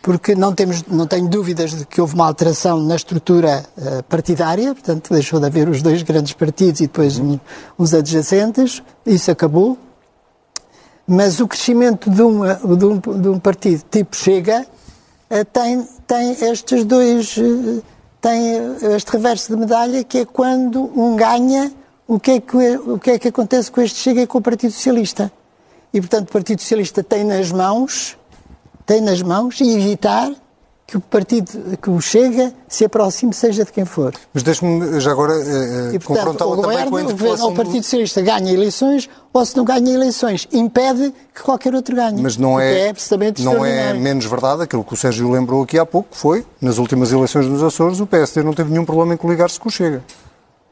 porque 0.02 0.36
não, 0.36 0.54
temos, 0.54 0.84
não 0.88 1.08
tenho 1.08 1.30
dúvidas 1.30 1.72
de 1.72 1.86
que 1.86 2.02
houve 2.02 2.16
uma 2.16 2.28
alteração 2.28 2.82
na 2.82 2.98
estrutura 2.98 3.64
uh, 3.78 4.04
partidária, 4.04 4.74
portanto, 4.74 5.14
deixou 5.14 5.40
de 5.40 5.46
haver 5.46 5.70
os 5.70 5.82
dois 5.82 6.04
grandes 6.04 6.34
partidos 6.34 6.82
e 6.82 6.88
depois 6.88 7.18
uns 7.80 7.94
adjacentes, 7.94 8.84
isso 9.06 9.32
acabou. 9.32 9.78
Mas 11.14 11.40
o 11.40 11.48
crescimento 11.48 12.10
de, 12.10 12.22
uma, 12.22 12.56
de, 12.56 12.86
um, 12.86 13.00
de 13.00 13.28
um 13.28 13.40
partido 13.40 13.84
tipo 13.92 14.16
Chega 14.16 14.66
uh, 15.30 15.46
tem, 15.52 15.88
tem 16.08 16.32
estes 16.50 16.86
dois. 16.86 17.36
Uh, 17.38 17.84
tem 18.22 18.56
este 18.96 19.12
reverso 19.12 19.52
de 19.52 19.60
medalha 19.60 20.04
que 20.04 20.20
é 20.20 20.26
quando 20.26 20.84
um 20.96 21.16
ganha, 21.16 21.74
o 22.08 22.20
que 22.20 22.32
é 22.32 22.40
que, 22.40 22.56
o 22.78 23.00
que, 23.00 23.12
é 23.12 23.20
que 23.20 23.28
acontece 23.30 23.72
com 23.72 23.82
este 23.82 23.98
Chega 23.98 24.22
e 24.22 24.28
com 24.28 24.38
o 24.38 24.42
Partido 24.42 24.72
Socialista. 24.72 25.32
E, 25.92 26.00
portanto, 26.00 26.30
o 26.30 26.32
Partido 26.32 26.62
Socialista 26.62 27.04
tem 27.04 27.24
nas 27.24 27.52
mãos 27.52 28.16
tem 28.92 29.00
nas 29.00 29.22
mãos 29.22 29.62
e 29.62 29.70
evitar 29.74 30.32
que 30.92 30.98
o 30.98 31.02
partido 31.02 31.78
que 31.82 31.90
o 31.90 32.02
chega 32.02 32.54
se 32.68 32.84
aproxime, 32.84 33.34
seja 33.34 33.64
de 33.64 33.72
quem 33.72 33.86
for. 33.86 34.14
Mas 34.34 34.44
deixe-me 34.44 35.00
já 35.00 35.12
agora 35.12 35.32
uh, 35.32 36.04
confrontá-lo 36.04 36.62
também 36.62 36.90
com 36.90 36.98
a 36.98 37.02
interpelação... 37.04 37.48
O 37.48 37.56
Partido 37.56 37.84
Socialista 37.84 38.22
ganha 38.22 38.52
eleições 38.52 39.10
ou 39.32 39.46
se 39.46 39.56
não 39.56 39.64
ganha 39.64 39.90
eleições, 39.90 40.50
impede 40.52 41.14
que 41.34 41.42
qualquer 41.44 41.74
outro 41.74 41.96
ganhe. 41.96 42.22
Mas 42.22 42.36
não 42.36 42.60
é, 42.60 42.90
é 42.90 42.94
não 43.40 43.66
é 43.66 43.94
menos 43.94 44.26
verdade 44.26 44.64
aquilo 44.64 44.84
que 44.84 44.94
o 44.94 44.98
Sérgio 44.98 45.32
lembrou 45.32 45.64
aqui 45.64 45.80
há 45.80 45.86
pouco, 45.86 46.10
que 46.12 46.18
foi, 46.18 46.46
nas 46.60 46.78
últimas 46.78 47.14
eleições 47.14 47.48
nos 47.48 47.64
Açores, 47.64 48.02
o 48.02 48.06
PSD 48.06 48.44
não 48.44 48.54
teve 48.54 48.70
nenhum 48.70 48.84
problema 48.84 49.14
em 49.14 49.18
coligar-se 49.18 49.58
com 49.58 49.70
o 49.70 49.72
Chega. 49.72 50.04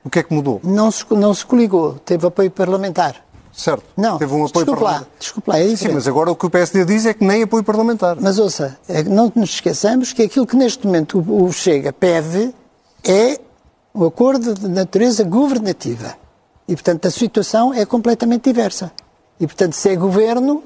O 0.03 0.09
que 0.09 0.19
é 0.19 0.23
que 0.23 0.33
mudou? 0.33 0.59
Não 0.65 0.91
se, 0.91 1.05
não 1.11 1.33
se 1.33 1.45
coligou, 1.45 1.93
teve 2.05 2.27
apoio 2.27 2.51
parlamentar. 2.51 3.15
Certo. 3.59 3.83
Não, 3.97 4.17
teve 4.17 4.33
um 4.33 4.45
apoio 4.45 4.65
desculpa 4.65 4.83
lá, 4.85 5.05
desculpa 5.19 5.51
lá, 5.51 5.59
é 5.59 5.75
Sim, 5.75 5.89
mas 5.89 6.07
agora 6.07 6.31
o 6.31 6.35
que 6.35 6.45
o 6.45 6.49
PSD 6.49 6.85
diz 6.85 7.05
é 7.05 7.13
que 7.13 7.25
nem 7.25 7.43
apoio 7.43 7.61
parlamentar. 7.61 8.15
Mas 8.17 8.39
ouça, 8.39 8.77
é 8.87 9.03
não 9.03 9.29
nos 9.35 9.49
esqueçamos 9.49 10.13
que 10.13 10.23
aquilo 10.23 10.47
que 10.47 10.55
neste 10.55 10.87
momento 10.87 11.19
o, 11.19 11.51
Chega 11.51 11.91
pede 11.91 12.55
é 13.03 13.37
o 13.93 14.05
acordo 14.05 14.53
de 14.53 14.69
natureza 14.69 15.25
governativa. 15.25 16.15
E, 16.69 16.73
portanto, 16.73 17.05
a 17.05 17.11
situação 17.11 17.73
é 17.73 17.85
completamente 17.85 18.43
diversa. 18.43 18.93
E, 19.37 19.45
portanto, 19.45 19.73
se 19.73 19.89
é 19.89 19.95
governo. 19.97 20.63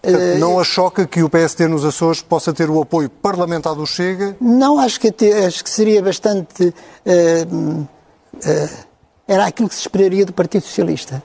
Portanto, 0.00 0.36
uh, 0.36 0.38
não 0.38 0.58
a 0.58 0.64
choca 0.64 1.06
que 1.06 1.22
o 1.22 1.28
PSD 1.28 1.68
nos 1.68 1.84
Açores 1.84 2.22
possa 2.22 2.50
ter 2.54 2.70
o 2.70 2.80
apoio 2.80 3.10
parlamentar 3.10 3.74
do 3.74 3.86
Chega? 3.86 4.34
Não, 4.40 4.78
acho 4.78 4.98
que, 4.98 5.08
acho 5.46 5.62
que 5.62 5.68
seria 5.68 6.00
bastante. 6.00 6.72
Uh, 7.04 7.82
uh, 7.82 8.86
era 9.28 9.44
aquilo 9.44 9.68
que 9.68 9.74
se 9.74 9.82
esperaria 9.82 10.24
do 10.24 10.32
Partido 10.32 10.62
Socialista 10.62 11.22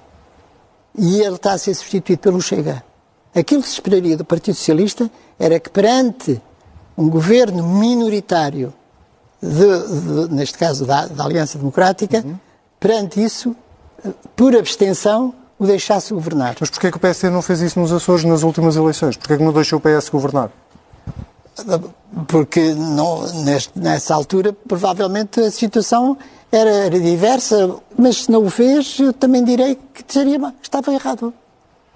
e 0.97 1.21
ele 1.21 1.35
está 1.35 1.53
a 1.53 1.57
ser 1.57 1.73
substituído 1.73 2.21
pelo 2.21 2.41
Chega. 2.41 2.83
Aquilo 3.35 3.61
que 3.61 3.67
se 3.67 3.75
esperaria 3.75 4.17
do 4.17 4.25
Partido 4.25 4.55
Socialista 4.55 5.09
era 5.37 5.59
que 5.59 5.69
perante 5.69 6.41
um 6.97 7.09
governo 7.09 7.63
minoritário, 7.63 8.73
de, 9.41 10.27
de, 10.27 10.33
neste 10.33 10.57
caso 10.57 10.85
da, 10.85 11.05
da 11.05 11.23
Aliança 11.23 11.57
Democrática, 11.57 12.23
uhum. 12.25 12.35
perante 12.79 13.23
isso, 13.23 13.55
por 14.35 14.55
abstenção, 14.55 15.33
o 15.59 15.65
deixasse 15.65 16.13
governar. 16.13 16.55
Mas 16.59 16.69
porquê 16.69 16.89
que 16.89 16.97
o 16.97 16.99
PSD 16.99 17.29
não 17.29 17.41
fez 17.41 17.61
isso 17.61 17.79
nos 17.79 17.91
Açores 17.91 18.23
nas 18.23 18.43
últimas 18.43 18.75
eleições? 18.75 19.17
Porquê 19.17 19.37
que 19.37 19.43
não 19.43 19.53
deixou 19.53 19.79
o 19.79 19.81
PS 19.81 20.09
governar? 20.09 20.51
Porque 22.27 22.73
não, 22.73 23.25
nessa 23.75 24.13
altura, 24.13 24.53
provavelmente, 24.67 25.39
a 25.39 25.51
situação 25.51 26.17
era, 26.51 26.69
era, 26.69 26.99
diversa, 26.99 27.75
mas 27.97 28.23
se 28.23 28.31
não 28.31 28.45
o 28.45 28.49
fez, 28.49 28.99
eu 28.99 29.11
também 29.11 29.43
direi 29.43 29.75
que 29.93 30.03
seria, 30.07 30.53
estava 30.61 30.93
errado. 30.93 31.33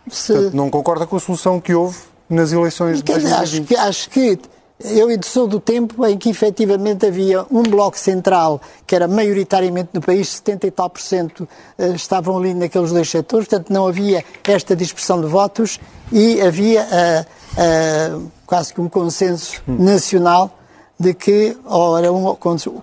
Se... 0.10 0.34
Portanto, 0.34 0.53
não 0.56 0.70
concorda 0.70 1.08
com 1.08 1.15
a 1.15 1.20
solução 1.20 1.60
que 1.60 1.74
houve 1.74 1.98
nas 2.30 2.51
eleições 2.51 2.98
de 2.98 3.03
2020? 3.03 3.41
Acho 3.41 3.62
que, 3.62 3.75
acho 3.75 4.10
que 4.10 4.39
eu 4.84 5.08
sou 5.24 5.48
do 5.48 5.60
tempo 5.60 6.06
em 6.06 6.18
que 6.18 6.30
efetivamente 6.30 7.06
havia 7.06 7.46
um 7.51 7.62
bloco 7.63 7.98
central 7.98 8.60
que 8.86 8.96
era 8.96 9.08
maioritariamente 9.08 9.89
no 9.94 10.01
país, 10.01 10.30
70 10.30 10.68
e 10.68 10.72
tal 10.72 10.89
por 10.89 11.01
cento 11.01 11.48
eh, 11.77 11.89
estavam 11.89 12.38
ali 12.38 12.53
naqueles 12.53 12.91
dois 12.91 13.10
setores, 13.10 13.48
portanto 13.48 13.70
não 13.72 13.88
havia 13.88 14.24
esta 14.44 14.75
dispersão 14.75 15.22
de 15.22 15.27
votos 15.27 15.80
e 16.12 16.41
havia 16.41 16.82
uh, 16.82 18.18
uh, 18.18 18.32
quase 18.51 18.74
que 18.74 18.81
um 18.81 18.89
consenso 18.89 19.62
hum. 19.65 19.77
nacional 19.79 20.53
de 21.00 21.13
que 21.13 21.58
ou 21.63 21.98
era 21.98 22.12
um 22.12 22.36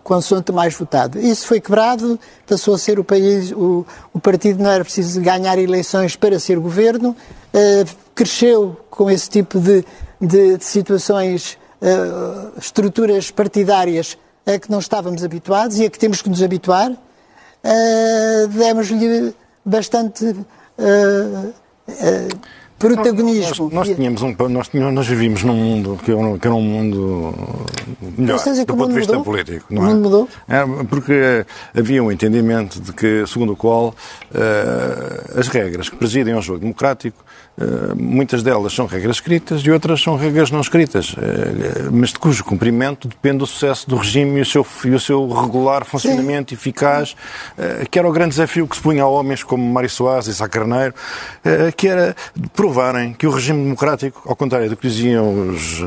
consoante 0.03 0.51
mais 0.51 0.75
votado. 0.75 1.21
Isso 1.21 1.47
foi 1.47 1.61
quebrado, 1.61 2.19
passou 2.47 2.75
a 2.75 2.79
ser 2.79 2.99
o 2.99 3.05
país, 3.05 3.53
o, 3.53 3.85
o 4.15 4.19
partido 4.19 4.63
não 4.63 4.71
era 4.71 4.83
preciso 4.83 5.21
ganhar 5.21 5.59
eleições 5.59 6.17
para 6.17 6.39
ser 6.41 6.59
governo, 6.59 7.11
uh, 7.11 7.97
cresceu 8.15 8.81
com 8.89 9.11
esse 9.11 9.29
tipo 9.29 9.61
de, 9.61 9.85
de, 10.19 10.57
de 10.57 10.65
situações, 10.65 11.59
uh, 11.83 12.59
estruturas 12.59 13.31
partidárias 13.31 14.17
a 14.47 14.59
que 14.59 14.71
não 14.71 14.79
estávamos 14.79 15.23
habituados 15.23 15.79
e 15.79 15.85
a 15.85 15.91
que 15.91 15.99
temos 15.99 16.23
que 16.23 16.31
nos 16.31 16.43
habituar. 16.43 16.91
Uh, 16.93 18.49
Demos-lhe 18.49 19.35
bastante 19.67 20.35
protagonismo. 22.79 23.71
Nós, 23.71 23.89
nós, 23.89 23.97
tínhamos 23.97 24.23
um, 24.23 24.35
nós, 24.49 24.69
tínhamos, 24.69 24.95
nós 24.95 25.07
vivíamos 25.07 25.43
num 25.43 25.55
mundo 25.55 25.99
que 26.05 26.13
era, 26.13 26.39
que 26.39 26.47
era 26.47 26.55
um 26.55 26.63
mundo 26.63 27.45
melhor 28.17 28.39
do 28.39 28.77
ponto 28.77 28.89
de 28.89 28.95
vista 28.95 29.13
mudou? 29.13 29.25
político. 29.25 29.67
Não 29.75 29.83
o 29.83 29.85
mundo 29.87 29.97
é? 29.97 30.03
mudou? 30.03 30.29
É, 30.49 30.85
porque 30.89 31.47
havia 31.77 32.03
um 32.03 32.13
entendimento 32.13 32.81
de 32.81 32.93
que, 32.93 33.27
segundo 33.27 33.53
o 33.53 33.57
qual 33.57 33.89
uh, 33.89 35.39
as 35.39 35.49
regras 35.49 35.89
que 35.89 35.97
presidem 35.97 36.35
ao 36.35 36.43
jogo 36.43 36.61
democrático 36.61 37.25
eh, 37.25 37.48
muitas 37.97 38.43
delas 38.43 38.73
são 38.73 38.87
regras 38.87 39.17
escritas 39.17 39.63
e 39.63 39.71
outras 39.71 40.01
são 40.01 40.17
regras 40.17 40.51
não 40.51 40.61
escritas, 40.61 41.15
eh, 41.19 41.89
mas 41.91 42.11
de 42.11 42.19
cujo 42.19 42.45
cumprimento 42.45 43.09
depende 43.09 43.43
o 43.43 43.47
sucesso 43.47 43.89
do 43.89 43.97
regime 43.97 44.39
e 44.39 44.43
o 44.43 44.47
seu, 44.47 44.67
e 44.85 44.91
o 44.91 45.01
seu 45.01 45.29
regular 45.29 45.85
funcionamento 45.85 46.51
Sim. 46.51 46.55
eficaz, 46.55 47.17
eh, 47.57 47.85
que 47.91 47.99
era 47.99 48.09
o 48.09 48.13
grande 48.13 48.31
desafio 48.31 48.67
que 48.67 48.77
se 48.77 48.83
punha 48.83 49.03
a 49.03 49.07
homens 49.09 49.43
como 49.43 49.65
Mário 49.73 49.91
Soares 49.91 50.29
e 50.29 50.35
Sá 50.35 50.49
Carneiro, 50.49 50.95
que 51.77 51.89
era 51.89 52.15
provarem 52.55 53.13
que 53.13 53.27
o 53.27 53.31
regime 53.31 53.63
democrático, 53.63 54.23
ao 54.27 54.37
contrário 54.37 54.69
do 54.69 54.77
que 54.77 54.87
diziam 54.87 55.49
os, 55.49 55.85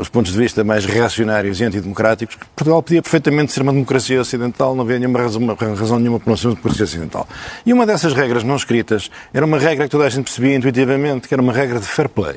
os 0.00 0.08
pontos 0.08 0.32
de 0.32 0.38
vista 0.38 0.62
mais 0.62 0.84
reacionários 0.84 1.60
e 1.60 1.64
antidemocráticos, 1.64 2.36
Portugal 2.54 2.82
podia 2.82 3.00
perfeitamente 3.00 3.52
ser 3.52 3.62
uma 3.62 3.72
democracia 3.72 4.20
ocidental, 4.20 4.74
não 4.74 4.84
havia 4.84 4.98
nenhuma 4.98 5.18
razão, 5.18 5.44
razão 5.46 5.98
nenhuma 5.98 6.20
para 6.20 6.30
não 6.30 6.36
ser 6.36 6.48
uma 6.48 6.54
democracia 6.54 6.84
ocidental. 6.84 7.26
E 7.64 7.72
uma 7.72 7.86
dessas 7.86 8.12
regras 8.12 8.44
não 8.44 8.56
escritas 8.56 9.10
era 9.32 9.46
uma 9.46 9.58
regra 9.58 9.86
que 9.86 9.90
toda 9.90 10.04
a 10.04 10.08
gente 10.08 10.24
percebia 10.24 10.54
intuitivamente 10.54 11.26
que 11.26 11.34
era 11.34 11.42
uma 11.42 11.52
regra 11.52 11.80
de 11.80 11.86
fair 11.86 12.08
play. 12.08 12.36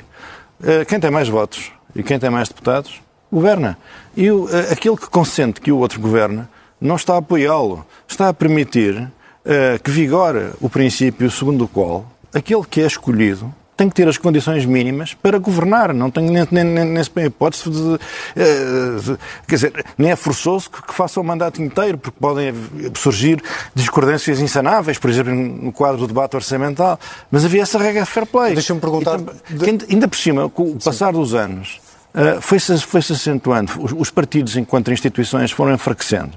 Eh, 0.64 0.86
quem 0.86 1.00
tem 1.00 1.12
mais 1.12 1.28
votos 1.28 1.72
e 1.96 2.04
quem 2.04 2.20
tem 2.20 2.30
mais 2.30 2.48
deputados, 2.48 3.02
governa. 3.32 3.78
E 4.16 4.28
eh, 4.28 4.72
aquele 4.72 4.96
que 4.96 5.10
consente 5.10 5.60
que 5.60 5.72
o 5.72 5.78
outro 5.78 6.00
governa 6.00 6.50
não 6.80 6.96
está 6.96 7.16
a 7.16 7.18
apoiá-lo, 7.18 7.86
está 8.08 8.30
a 8.30 8.34
permitir 8.34 8.96
uh, 8.98 9.84
que 9.84 9.92
vigore 9.92 10.50
o 10.60 10.68
princípio 10.68 11.30
segundo 11.30 11.66
o 11.66 11.68
qual 11.68 12.08
aquele 12.34 12.64
que 12.66 12.82
é 12.82 12.88
escolhido 12.88 13.54
tem 13.76 13.90
que 13.90 13.96
ter 13.96 14.08
as 14.08 14.18
condições 14.18 14.66
mínimas 14.66 15.14
para 15.14 15.38
governar. 15.40 15.94
Não 15.94 16.12
tem 16.12 16.30
nem, 16.30 16.48
nem, 16.52 16.64
nem, 16.64 16.86
nem 16.86 17.26
hipótese 17.26 17.70
de, 17.70 17.80
de, 17.80 19.02
de, 19.02 19.18
Quer 19.48 19.56
dizer, 19.56 19.86
nem 19.98 20.12
é 20.12 20.16
forçoso 20.16 20.70
que, 20.70 20.82
que 20.84 20.94
faça 20.94 21.20
o 21.20 21.24
mandato 21.24 21.62
inteiro, 21.62 21.98
porque 21.98 22.18
podem 22.20 22.54
surgir 22.96 23.42
discordâncias 23.74 24.40
insanáveis, 24.40 24.98
por 24.98 25.10
exemplo, 25.10 25.34
no 25.34 25.72
quadro 25.72 25.98
do 26.02 26.08
debate 26.08 26.36
orçamental. 26.36 27.00
Mas 27.32 27.46
havia 27.46 27.64
essa 27.64 27.80
regra 27.80 28.04
de 28.04 28.10
fair 28.10 28.26
play. 28.26 28.54
Deixa-me 28.54 28.80
perguntar. 28.80 29.20
E, 29.20 29.94
ainda 29.94 30.08
por 30.08 30.18
cima, 30.18 30.50
com 30.50 30.64
o 30.64 30.76
passar 30.76 31.14
Sim. 31.14 31.20
dos 31.20 31.34
anos, 31.34 31.82
uh, 32.14 32.42
foi-se 32.42 32.78
foi 32.80 33.02
-se 33.02 33.14
acentuando. 33.14 33.72
Os, 33.82 33.94
os, 33.98 34.10
partidos, 34.12 34.58
enquanto 34.58 34.92
instituições, 34.92 35.52
foram 35.52 35.74
enfraquecendo. 35.74 36.34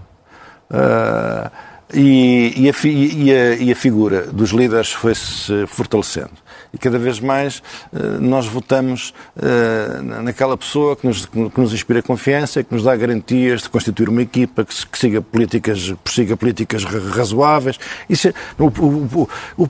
Uh, 0.70 1.50
e, 1.92 2.52
e, 2.56 2.70
a, 2.70 2.74
e, 2.86 3.32
a, 3.32 3.54
e, 3.56 3.72
a, 3.72 3.76
figura 3.76 4.26
dos 4.26 4.50
líderes 4.50 4.92
foi-se 4.92 5.66
fortalecendo 5.66 6.44
e 6.74 6.78
cada 6.78 6.98
vez 6.98 7.20
mais 7.20 7.58
uh, 7.92 8.20
nós 8.20 8.46
votamos 8.46 9.14
uh, 9.36 10.02
naquela 10.22 10.56
pessoa 10.58 10.96
que 10.96 11.06
nos, 11.06 11.24
que 11.24 11.60
nos, 11.60 11.72
inspira 11.72 12.02
confiança, 12.02 12.64
que 12.64 12.74
nos 12.74 12.82
dá 12.82 12.96
garantias 12.96 13.62
de 13.62 13.68
constituir 13.70 14.08
uma 14.08 14.22
equipa, 14.22 14.64
que, 14.64 14.86
que 14.86 14.98
siga 14.98 15.22
políticas, 15.22 15.94
persiga 16.02 16.36
políticas 16.36 16.82
razoáveis. 16.82 17.78
Isso 18.10 18.28
é, 18.28 18.34
o, 18.58 18.66
o, 18.66 19.28
o, 19.56 19.68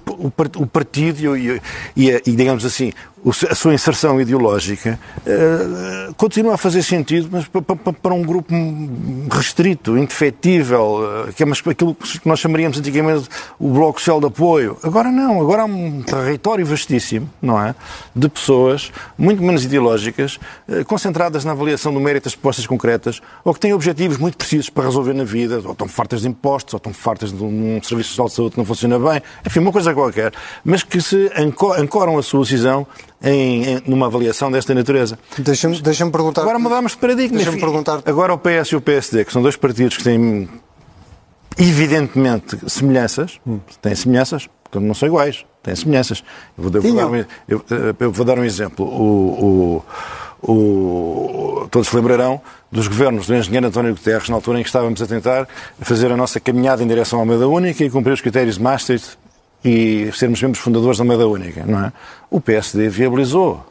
o, 0.56 0.66
partido 0.66 1.37
e, 1.37 1.61
e, 1.94 2.21
digamos 2.25 2.64
assim, 2.64 2.92
a 3.30 3.54
sua 3.54 3.72
inserção 3.72 4.20
ideológica 4.20 5.00
uh, 5.20 6.14
continua 6.14 6.54
a 6.54 6.58
fazer 6.58 6.82
sentido, 6.82 7.28
mas 7.32 7.48
para 7.48 8.12
um 8.12 8.22
grupo 8.22 8.54
restrito, 9.32 9.96
indefetível, 9.96 11.26
uh, 11.28 11.32
que 11.32 11.42
é 11.42 11.46
aquilo 11.70 11.94
que 11.94 12.28
nós 12.28 12.38
chamaríamos 12.38 12.78
antigamente 12.78 13.28
o 13.58 13.70
bloco 13.70 13.98
social 13.98 14.20
de 14.20 14.26
apoio. 14.26 14.76
Agora 14.82 15.10
não, 15.10 15.40
agora 15.40 15.62
há 15.62 15.64
um 15.64 16.02
território 16.02 16.66
vastíssimo, 16.66 17.30
não 17.40 17.58
é? 17.60 17.74
De 18.14 18.28
pessoas 18.28 18.92
muito 19.16 19.42
menos 19.42 19.64
ideológicas, 19.64 20.38
uh, 20.68 20.84
concentradas 20.84 21.46
na 21.46 21.52
avaliação 21.52 21.94
do 21.94 22.00
mérito 22.00 22.24
das 22.24 22.34
propostas 22.34 22.66
concretas, 22.66 23.22
ou 23.42 23.54
que 23.54 23.60
têm 23.60 23.72
objetivos 23.72 24.18
muito 24.18 24.36
precisos 24.36 24.68
para 24.68 24.84
resolver 24.84 25.14
na 25.14 25.24
vida, 25.24 25.62
ou 25.64 25.72
estão 25.72 25.88
fartas 25.88 26.20
de 26.20 26.28
impostos, 26.28 26.74
ou 26.74 26.78
estão 26.78 26.92
fartas 26.92 27.32
de 27.32 27.42
um 27.42 27.80
serviço 27.82 28.10
social 28.10 28.28
de 28.28 28.34
saúde 28.34 28.52
que 28.52 28.58
não 28.58 28.66
funciona 28.66 28.98
bem, 28.98 29.22
enfim, 29.46 29.60
uma 29.60 29.72
coisa 29.72 29.94
qualquer, 29.94 30.32
mas 30.62 30.82
que 30.82 31.00
se 31.00 31.30
ancoram 31.78 32.18
a 32.18 32.22
sua 32.22 32.42
decisão 32.42 32.86
em, 33.24 33.64
em- 33.64 33.82
numa 33.86 34.06
avaliação 34.06 34.50
desta 34.52 34.74
natureza. 34.74 35.18
Deixa-me 35.38 35.80
deixa 35.80 36.04
perguntar. 36.10 36.42
Agora 36.42 36.58
mudamos 36.58 36.92
de 36.92 36.98
paradigma. 36.98 37.36
Deixa-me 37.36 37.58
perguntar. 37.60 38.02
Agora 38.04 38.32
o 38.34 38.38
PS 38.38 38.68
e 38.72 38.76
o 38.76 38.80
PSD, 38.80 39.24
que 39.24 39.32
são 39.32 39.42
dois 39.42 39.56
partidos 39.56 39.96
que 39.96 40.04
têm 40.04 40.48
evidentemente 41.56 42.58
semelhanças, 42.68 43.40
têm 43.80 43.94
semelhanças, 43.94 44.48
portanto 44.64 44.84
não 44.86 44.94
são 44.94 45.06
iguais, 45.08 45.44
têm 45.62 45.74
semelhanças. 45.76 46.24
Eu 46.58 46.64
vou, 46.64 46.70
dar, 46.70 47.06
um, 47.06 47.16
eu, 47.48 47.64
eu 48.00 48.12
vou 48.12 48.24
dar 48.24 48.38
um 48.38 48.44
exemplo. 48.44 48.84
O, 48.86 49.82
o- 50.42 50.52
o- 50.52 51.68
todos 51.70 51.88
se 51.88 51.96
lembrarão 51.96 52.40
dos 52.70 52.86
governos 52.88 53.26
do 53.26 53.34
engenheiro 53.34 53.66
António 53.68 53.94
Guterres, 53.94 54.28
na 54.28 54.34
altura 54.34 54.58
em 54.58 54.62
que 54.62 54.68
estávamos 54.68 55.00
a 55.00 55.06
tentar 55.06 55.48
fazer 55.80 56.10
a 56.12 56.16
nossa 56.16 56.38
caminhada 56.40 56.82
em 56.82 56.86
direção 56.86 57.20
à 57.20 57.24
moeda 57.24 57.48
única 57.48 57.82
e 57.84 57.88
cumprir 57.90 58.12
os 58.12 58.20
critérios 58.20 58.56
de 58.56 58.62
Maastricht 58.62 59.16
e 59.64 60.11
sermos 60.12 60.42
membros 60.42 60.62
fundadores 60.62 60.99
da 60.99 61.04
moeda 61.04 61.26
única, 61.26 61.64
não 61.66 61.87
é? 61.87 61.92
O 62.30 62.40
PSD 62.40 62.88
viabilizou 62.88 63.64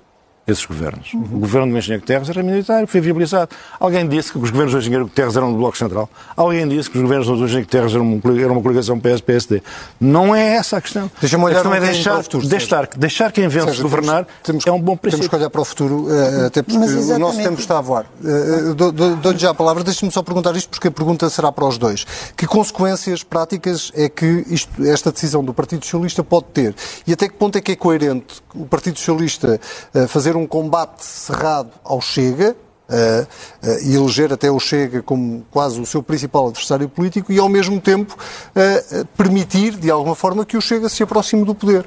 esses 0.45 0.65
governos. 0.65 1.13
O 1.13 1.19
governo 1.39 1.71
do 1.71 1.77
engenheiro 1.77 2.01
Guterres 2.01 2.29
era 2.29 2.43
minoritário, 2.43 2.85
foi 2.87 2.99
viabilizado. 2.99 3.49
Alguém 3.79 4.07
disse 4.07 4.31
que 4.31 4.37
os 4.37 4.49
governos 4.49 4.73
do 4.73 4.79
engenheiro 4.79 5.05
Guterres 5.05 5.35
eram 5.37 5.51
do 5.51 5.57
Bloco 5.57 5.77
Central. 5.77 6.09
Alguém 6.35 6.67
disse 6.67 6.89
que 6.89 6.97
os 6.97 7.01
governos 7.01 7.27
do 7.27 7.35
engenheiro 7.35 7.65
Guterres 7.65 7.93
eram, 7.93 8.03
uma- 8.21 8.41
eram 8.41 8.51
uma 8.53 8.61
coligação 8.61 8.99
PS-PSD. 8.99 9.61
Não 10.01 10.35
é 10.35 10.55
essa 10.55 10.77
a 10.77 10.81
questão. 10.81 11.09
Deixa-me 11.21 11.43
a 11.43 11.45
olhar 11.47 11.55
questão 11.55 11.71
um 11.71 11.75
é 11.75 11.79
deixar, 11.79 12.19
o 12.19 12.23
futuro, 12.23 12.47
deixar, 12.47 12.87
deixar 12.97 13.31
quem 13.31 13.47
vence 13.47 13.67
Sérgio, 13.67 13.83
governar 13.83 14.27
temos- 14.43 14.67
é 14.67 14.71
um 14.71 14.79
bom 14.79 14.97
Temos 14.97 15.01
princípio. 15.01 15.29
que 15.29 15.35
olhar 15.37 15.49
para 15.49 15.61
o 15.61 15.65
futuro, 15.65 16.07
eh, 16.11 16.45
até 16.47 16.61
porque 16.61 16.77
o 16.77 17.19
nosso 17.19 17.37
tempo 17.37 17.59
está 17.59 17.77
a 17.77 17.81
voar. 17.81 18.05
Eh, 18.23 18.27
eh, 18.27 18.73
dou- 18.73 18.91
dou- 18.91 19.15
Dou-lhe 19.15 19.37
já 19.39 19.51
a 19.51 19.53
palavra, 19.53 19.83
deixe-me 19.83 20.11
só 20.11 20.21
perguntar 20.21 20.53
isto, 20.57 20.69
porque 20.69 20.89
a 20.89 20.91
pergunta 20.91 21.29
será 21.29 21.51
para 21.51 21.65
os 21.65 21.77
dois. 21.77 22.05
Que 22.35 22.45
consequências 22.45 23.23
práticas 23.23 23.91
é 23.95 24.09
que 24.09 24.43
isto- 24.49 24.83
esta 24.85 25.11
decisão 25.11 25.43
do 25.43 25.53
Partido 25.53 25.85
Socialista 25.85 26.21
pode 26.23 26.45
ter? 26.53 26.75
E 27.07 27.13
até 27.13 27.29
que 27.29 27.35
ponto 27.35 27.57
é 27.57 27.61
que 27.61 27.71
é 27.71 27.75
coerente 27.75 28.41
o 28.53 28.65
Partido 28.65 28.97
Socialista 28.99 29.59
eh, 29.93 30.07
fazer 30.33 30.35
um 30.35 30.47
combate 30.47 31.05
cerrado 31.05 31.69
ao 31.83 32.01
Chega, 32.01 32.55
eh, 32.89 33.25
eh, 33.63 33.79
e 33.83 33.95
eleger 33.95 34.33
até 34.33 34.51
o 34.51 34.59
Chega 34.59 35.01
como 35.01 35.45
quase 35.49 35.79
o 35.79 35.85
seu 35.85 36.03
principal 36.03 36.47
adversário 36.47 36.89
político, 36.89 37.31
e 37.31 37.39
ao 37.39 37.47
mesmo 37.47 37.79
tempo 37.79 38.17
eh, 38.55 39.05
permitir, 39.15 39.75
de 39.75 39.89
alguma 39.89 40.15
forma, 40.15 40.45
que 40.45 40.57
o 40.57 40.61
Chega 40.61 40.89
se 40.89 41.03
aproxime 41.03 41.45
do 41.45 41.55
poder? 41.55 41.85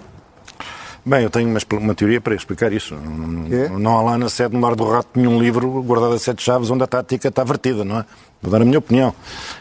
Bem, 1.05 1.23
eu 1.23 1.31
tenho 1.31 1.49
uma, 1.49 1.61
uma 1.79 1.95
teoria 1.95 2.21
para 2.21 2.35
explicar 2.35 2.73
isso. 2.73 2.95
É? 2.95 3.69
não 3.69 3.97
há 3.97 4.03
lá 4.03 4.19
na 4.19 4.29
sede 4.29 4.50
do 4.50 4.59
Mar 4.59 4.75
do 4.75 4.88
Rato 4.88 5.09
nenhum 5.15 5.41
livro 5.41 5.81
guardado 5.83 6.15
a 6.15 6.19
sete 6.19 6.43
chaves 6.43 6.69
onde 6.69 6.83
a 6.83 6.87
tática 6.87 7.29
está 7.29 7.45
vertida, 7.45 7.85
não 7.85 8.00
é? 8.00 8.05
Vou 8.43 8.50
dar 8.50 8.61
a 8.61 8.65
minha 8.65 8.79
opinião. 8.79 9.15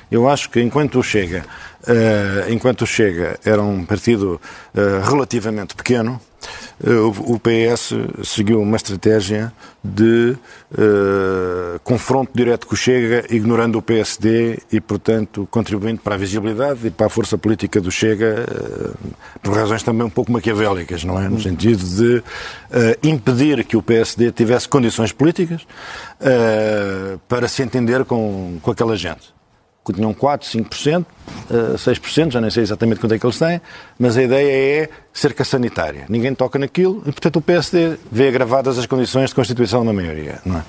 Eu 0.09 0.27
acho 0.27 0.49
que 0.49 0.59
enquanto 0.59 0.99
o 0.99 1.03
Chega, 1.03 1.45
enquanto 2.49 2.81
o 2.81 2.87
Chega 2.87 3.39
era 3.45 3.61
um 3.61 3.85
partido 3.85 4.41
relativamente 5.03 5.75
pequeno, 5.75 6.19
o, 6.83 7.33
o 7.33 7.39
PS 7.39 7.93
seguiu 8.23 8.61
uma 8.61 8.75
estratégia 8.75 9.53
de 9.83 10.35
eh, 10.77 11.79
confronto 11.83 12.31
direto 12.33 12.67
com 12.67 12.73
o 12.73 12.77
Chega, 12.77 13.25
ignorando 13.29 13.77
o 13.77 13.81
PSD 13.81 14.59
e, 14.71 14.81
portanto, 14.81 15.47
contribuindo 15.49 16.01
para 16.01 16.15
a 16.15 16.17
visibilidade 16.17 16.87
e 16.87 16.91
para 16.91 17.07
a 17.07 17.09
força 17.09 17.37
política 17.37 17.79
do 17.79 17.91
Chega, 17.91 18.45
eh, 18.47 18.91
por 19.41 19.55
razões 19.55 19.83
também 19.83 20.05
um 20.05 20.09
pouco 20.09 20.31
maquiavélicas, 20.31 21.03
não 21.03 21.21
é? 21.21 21.29
No 21.29 21.39
sentido 21.39 21.83
de 21.83 22.23
eh, 22.71 22.97
impedir 23.03 23.63
que 23.63 23.77
o 23.77 23.81
PSD 23.81 24.31
tivesse 24.31 24.67
condições 24.67 25.11
políticas 25.11 25.65
eh, 26.19 27.17
para 27.29 27.47
se 27.47 27.61
entender 27.61 28.03
com, 28.05 28.57
com 28.61 28.71
aquela 28.71 28.97
gente 28.97 29.34
tinham 29.93 30.13
4, 30.13 30.47
5%, 30.47 31.05
eh, 31.49 31.77
6%, 31.77 32.31
já 32.31 32.41
nem 32.41 32.49
sei 32.49 32.63
exatamente 32.63 32.99
quanto 32.99 33.13
é 33.13 33.19
que 33.19 33.25
eles 33.25 33.37
têm, 33.37 33.61
mas 33.99 34.17
a 34.17 34.23
ideia 34.23 34.83
é 34.83 34.89
cerca 35.13 35.43
sanitária. 35.43 36.05
Ninguém 36.09 36.33
toca 36.33 36.57
naquilo 36.59 37.01
e, 37.05 37.11
portanto, 37.11 37.37
o 37.37 37.41
PSD 37.41 37.97
vê 38.11 38.27
agravadas 38.27 38.77
as 38.77 38.85
condições 38.85 39.29
de 39.29 39.35
constituição 39.35 39.85
da 39.85 39.93
maioria. 39.93 40.39
Não 40.45 40.57
é? 40.57 40.63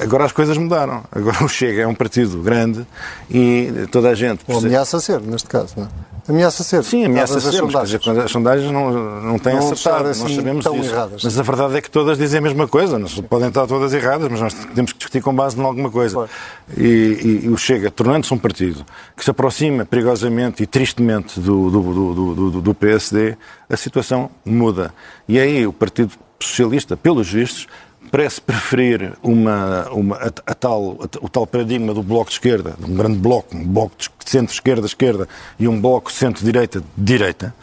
Agora 0.00 0.24
as 0.24 0.32
coisas 0.32 0.56
mudaram. 0.56 1.02
Agora 1.12 1.42
o 1.44 1.48
Chega 1.48 1.82
é 1.82 1.86
um 1.86 1.94
partido 1.94 2.38
grande 2.42 2.86
e 3.30 3.70
toda 3.90 4.10
a 4.10 4.14
gente... 4.14 4.40
Ou 4.48 4.58
ameaça 4.58 5.00
ser, 5.00 5.20
neste 5.20 5.48
caso, 5.48 5.74
não 5.76 5.84
é? 5.84 5.88
Ameaça 6.30 6.62
ser. 6.62 6.84
Sim, 6.84 7.06
ameaça 7.06 7.40
ser, 7.40 7.46
mas 7.46 7.72
sondagens. 7.72 8.00
dizer, 8.02 8.20
as 8.20 8.30
sondagens 8.30 8.70
não, 8.70 8.90
não 9.22 9.38
têm 9.38 9.54
Não 9.54 9.60
acertado, 9.72 10.10
estão 10.10 10.24
nós 10.24 10.24
assim 10.24 10.36
sabemos 10.36 10.62
tão 10.64 10.78
disso. 10.78 10.92
erradas. 10.92 11.24
Mas 11.24 11.38
a 11.38 11.42
verdade 11.42 11.76
é 11.76 11.80
que 11.80 11.90
todas 11.90 12.18
dizem 12.18 12.36
a 12.38 12.42
mesma 12.42 12.68
coisa, 12.68 12.98
não 12.98 13.08
podem 13.22 13.48
estar 13.48 13.66
todas 13.66 13.94
erradas, 13.94 14.28
mas 14.30 14.38
nós 14.38 14.52
temos 14.74 14.92
que 14.92 14.98
discutir 14.98 15.22
com 15.22 15.34
base 15.34 15.58
em 15.58 15.64
alguma 15.64 15.90
coisa. 15.90 16.28
E, 16.76 16.82
e- 16.82 17.40
e 17.46 17.48
o 17.48 17.56
Chega, 17.56 17.90
tornando-se 17.90 18.34
um 18.34 18.36
partido 18.36 18.84
que 19.16 19.24
se 19.24 19.30
aproxima 19.30 19.86
perigosamente 19.86 20.62
e 20.62 20.66
tristemente 20.66 21.40
do, 21.40 21.70
do, 21.70 21.80
do, 21.82 22.14
do- 22.34 22.50
do- 22.50 22.60
do 22.60 22.74
PSD, 22.74 23.34
a 23.70 23.76
situação 23.78 24.30
muda. 24.44 24.92
E 25.26 25.38
aí 25.40 25.66
o 25.66 25.72
Partido 25.72 26.12
Socialista, 26.38 26.94
pelos 26.94 27.32
vistos, 27.32 27.66
parece 28.08 28.40
preferir 28.40 29.12
uma, 29.22 29.88
uma, 29.90 30.16
a, 30.16 30.26
a 30.46 30.54
tal, 30.54 30.98
a- 31.00 31.24
o 31.24 31.28
tal 31.28 31.46
paradigma 31.46 31.92
do 31.94 32.02
bloco 32.02 32.26
de 32.30 32.32
esquerda, 32.36 32.74
de 32.78 32.90
um 32.90 32.94
grande 32.94 33.18
bloco, 33.18 33.56
um 33.56 33.64
bloco 33.66 33.94
de 33.98 34.30
centro-esquerda-esquerda 34.30 35.28
e 35.58 35.68
um 35.68 35.80
bloco 35.80 36.10
centro-direita-direita, 36.12 37.54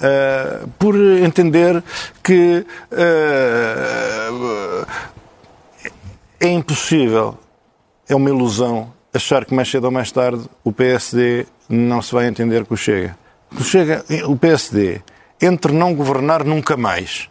eh, 0.00 0.60
por 0.78 0.94
entender 0.96 1.82
que 2.22 2.64
eh, 2.92 4.30
é 6.40 6.48
impossível, 6.48 7.38
é 8.08 8.14
uma 8.14 8.28
ilusão, 8.30 8.92
achar 9.12 9.44
que 9.44 9.54
mais 9.54 9.70
cedo 9.70 9.84
ou 9.84 9.90
mais 9.90 10.12
tarde 10.12 10.44
o 10.62 10.70
PSD 10.72 11.46
não 11.68 12.00
se 12.02 12.12
vai 12.12 12.26
entender 12.28 12.64
com 12.64 12.74
o 12.74 12.76
Chega. 12.76 13.16
O 13.58 13.64
Chega, 13.64 14.04
o 14.26 14.36
PSD, 14.36 15.00
entre 15.40 15.72
não 15.72 15.94
governar 15.94 16.44
nunca 16.44 16.76
mais 16.76 17.28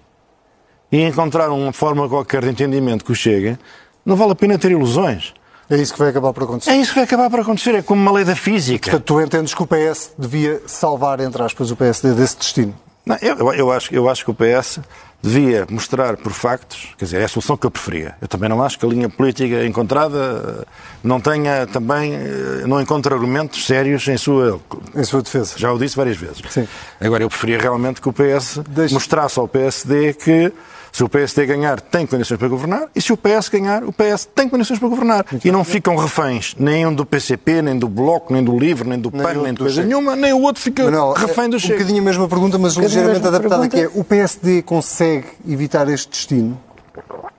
e 0.95 1.01
encontrar 1.03 1.49
uma 1.49 1.73
forma 1.73 2.07
qualquer 2.07 2.41
de 2.43 2.49
entendimento 2.49 3.03
com 3.03 3.11
o 3.11 3.15
Chega, 3.15 3.59
não 4.05 4.15
vale 4.15 4.31
a 4.31 4.35
pena 4.35 4.57
ter 4.57 4.71
ilusões. 4.71 5.33
É 5.69 5.75
isso 5.77 5.93
que 5.93 5.99
vai 5.99 6.09
acabar 6.09 6.31
por 6.31 6.43
acontecer. 6.43 6.69
É 6.71 6.77
isso 6.77 6.89
que 6.91 6.95
vai 6.95 7.03
acabar 7.05 7.29
por 7.29 7.39
acontecer, 7.39 7.75
é 7.75 7.81
como 7.81 8.01
uma 8.01 8.11
lei 8.11 8.23
da 8.23 8.35
física. 8.35 8.91
Portanto, 8.91 9.05
tu 9.05 9.19
entendes 9.21 9.53
que 9.53 9.63
o 9.63 9.67
PS 9.67 10.11
devia 10.17 10.61
salvar, 10.67 11.19
entre 11.19 11.41
aspas, 11.41 11.71
o 11.71 11.75
PSD 11.75 12.13
desse 12.13 12.37
destino. 12.37 12.73
Não, 13.05 13.17
eu, 13.21 13.53
eu- 13.53 13.71
acho, 13.71 13.93
eu 13.93 14.07
acho 14.09 14.23
que 14.25 14.31
o 14.31 14.33
PS 14.33 14.79
devia 15.21 15.65
mostrar 15.69 16.17
por 16.17 16.31
factos, 16.31 16.93
quer 16.97 17.05
dizer, 17.05 17.21
é 17.21 17.23
a 17.25 17.27
solução 17.27 17.57
que 17.57 17.65
eu 17.65 17.71
preferia. 17.71 18.15
Eu 18.21 18.27
também 18.27 18.47
não 18.47 18.61
acho 18.63 18.77
que 18.77 18.85
a 18.85 18.89
linha 18.89 19.09
política 19.09 19.65
encontrada 19.65 20.65
não 21.03 21.19
tenha 21.19 21.65
também, 21.67 22.13
eh, 22.13 22.63
não 22.67 22.79
encontre 22.79 23.11
argumentos 23.13 23.65
sérios 23.65 24.07
em 24.07 24.17
sua. 24.17 24.59
Em 24.95 25.03
sua 25.03 25.21
defesa. 25.23 25.55
Já 25.57 25.71
o 25.71 25.79
disse 25.79 25.95
várias 25.95 26.17
vezes. 26.17 26.41
Sim. 26.49 26.67
Agora, 27.01 27.23
eu 27.23 27.29
preferia 27.29 27.57
realmente 27.59 28.01
que 28.01 28.09
o 28.09 28.13
PS 28.13 28.59
mostrasse 28.91 29.39
ao 29.39 29.47
PSD 29.47 30.13
que 30.13 30.51
se 30.95 31.03
o 31.03 31.09
PSD 31.09 31.45
ganhar, 31.45 31.81
tem 31.81 32.07
condições 32.07 32.37
para 32.37 32.47
governar, 32.47 32.87
e 32.95 33.01
se 33.01 33.11
o 33.11 33.17
PS 33.17 33.49
ganhar, 33.49 33.83
o 33.83 33.91
PS 33.91 34.29
tem 34.33 34.47
condições 34.47 34.79
para 34.79 34.87
governar. 34.87 35.25
e 35.43 35.51
não 35.51 35.61
ficam 35.61 35.97
reféns 35.97 36.55
nem 36.57 36.87
um 36.87 36.95
do 36.95 37.05
PCP, 37.05 37.61
nem 37.61 37.77
do 37.77 37.89
Bloco, 37.89 38.31
nem 38.31 38.41
do 38.41 38.57
LIVRE, 38.57 38.87
nem 38.87 38.97
do 38.97 39.11
Nem 39.11 39.21
PAN, 39.21 39.33
nem 39.41 39.53
de 39.53 39.59
coisa 39.59 39.75
Chega. 39.75 39.87
nenhuma, 39.89 40.15
nem 40.15 40.31
o 40.31 40.41
outro 40.41 40.63
fica 40.63 40.85
Manuel, 40.85 41.11
refém 41.11 41.49
do 41.49 41.55
é 41.55 41.57
um 41.57 41.59
Chega. 41.59 41.73
bocadinho 41.73 42.01
a 42.01 42.05
mesma 42.05 42.29
pergunta, 42.29 42.57
mas 42.57 42.77
a 42.77 42.81
ligeiramente 42.81 43.27
adaptada, 43.27 43.67
que 43.67 43.81
é 43.81 43.91
o 43.93 44.05
PSD 44.05 44.61
consegue 44.61 45.27
evitar 45.45 45.89
este 45.89 46.11
destino? 46.11 46.57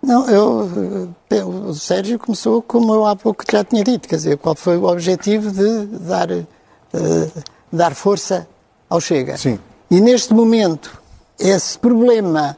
Não, 0.03 0.29
eu, 0.29 0.71
eh, 1.31 1.43
o 1.43 1.73
Sérgio 1.73 2.19
começou 2.19 2.61
como 2.61 2.93
eu 2.93 3.07
há 3.07 3.17
pouco 3.17 3.43
já 3.51 3.65
tinha 3.65 3.83
dito, 3.83 4.07
quer 4.07 4.17
dizer, 4.17 4.37
qual 4.37 4.55
foi 4.55 4.77
o 4.77 4.85
objetivo 4.85 5.51
de 5.51 5.87
dar, 6.01 6.31
eh, 6.31 6.45
dar 7.73 7.95
força 7.95 8.47
ao 8.91 9.01
Chega. 9.01 9.39
Sim. 9.39 9.59
E 9.91 9.99
neste 9.99 10.35
momento, 10.35 11.01
esse 11.39 11.79
problema 11.79 12.55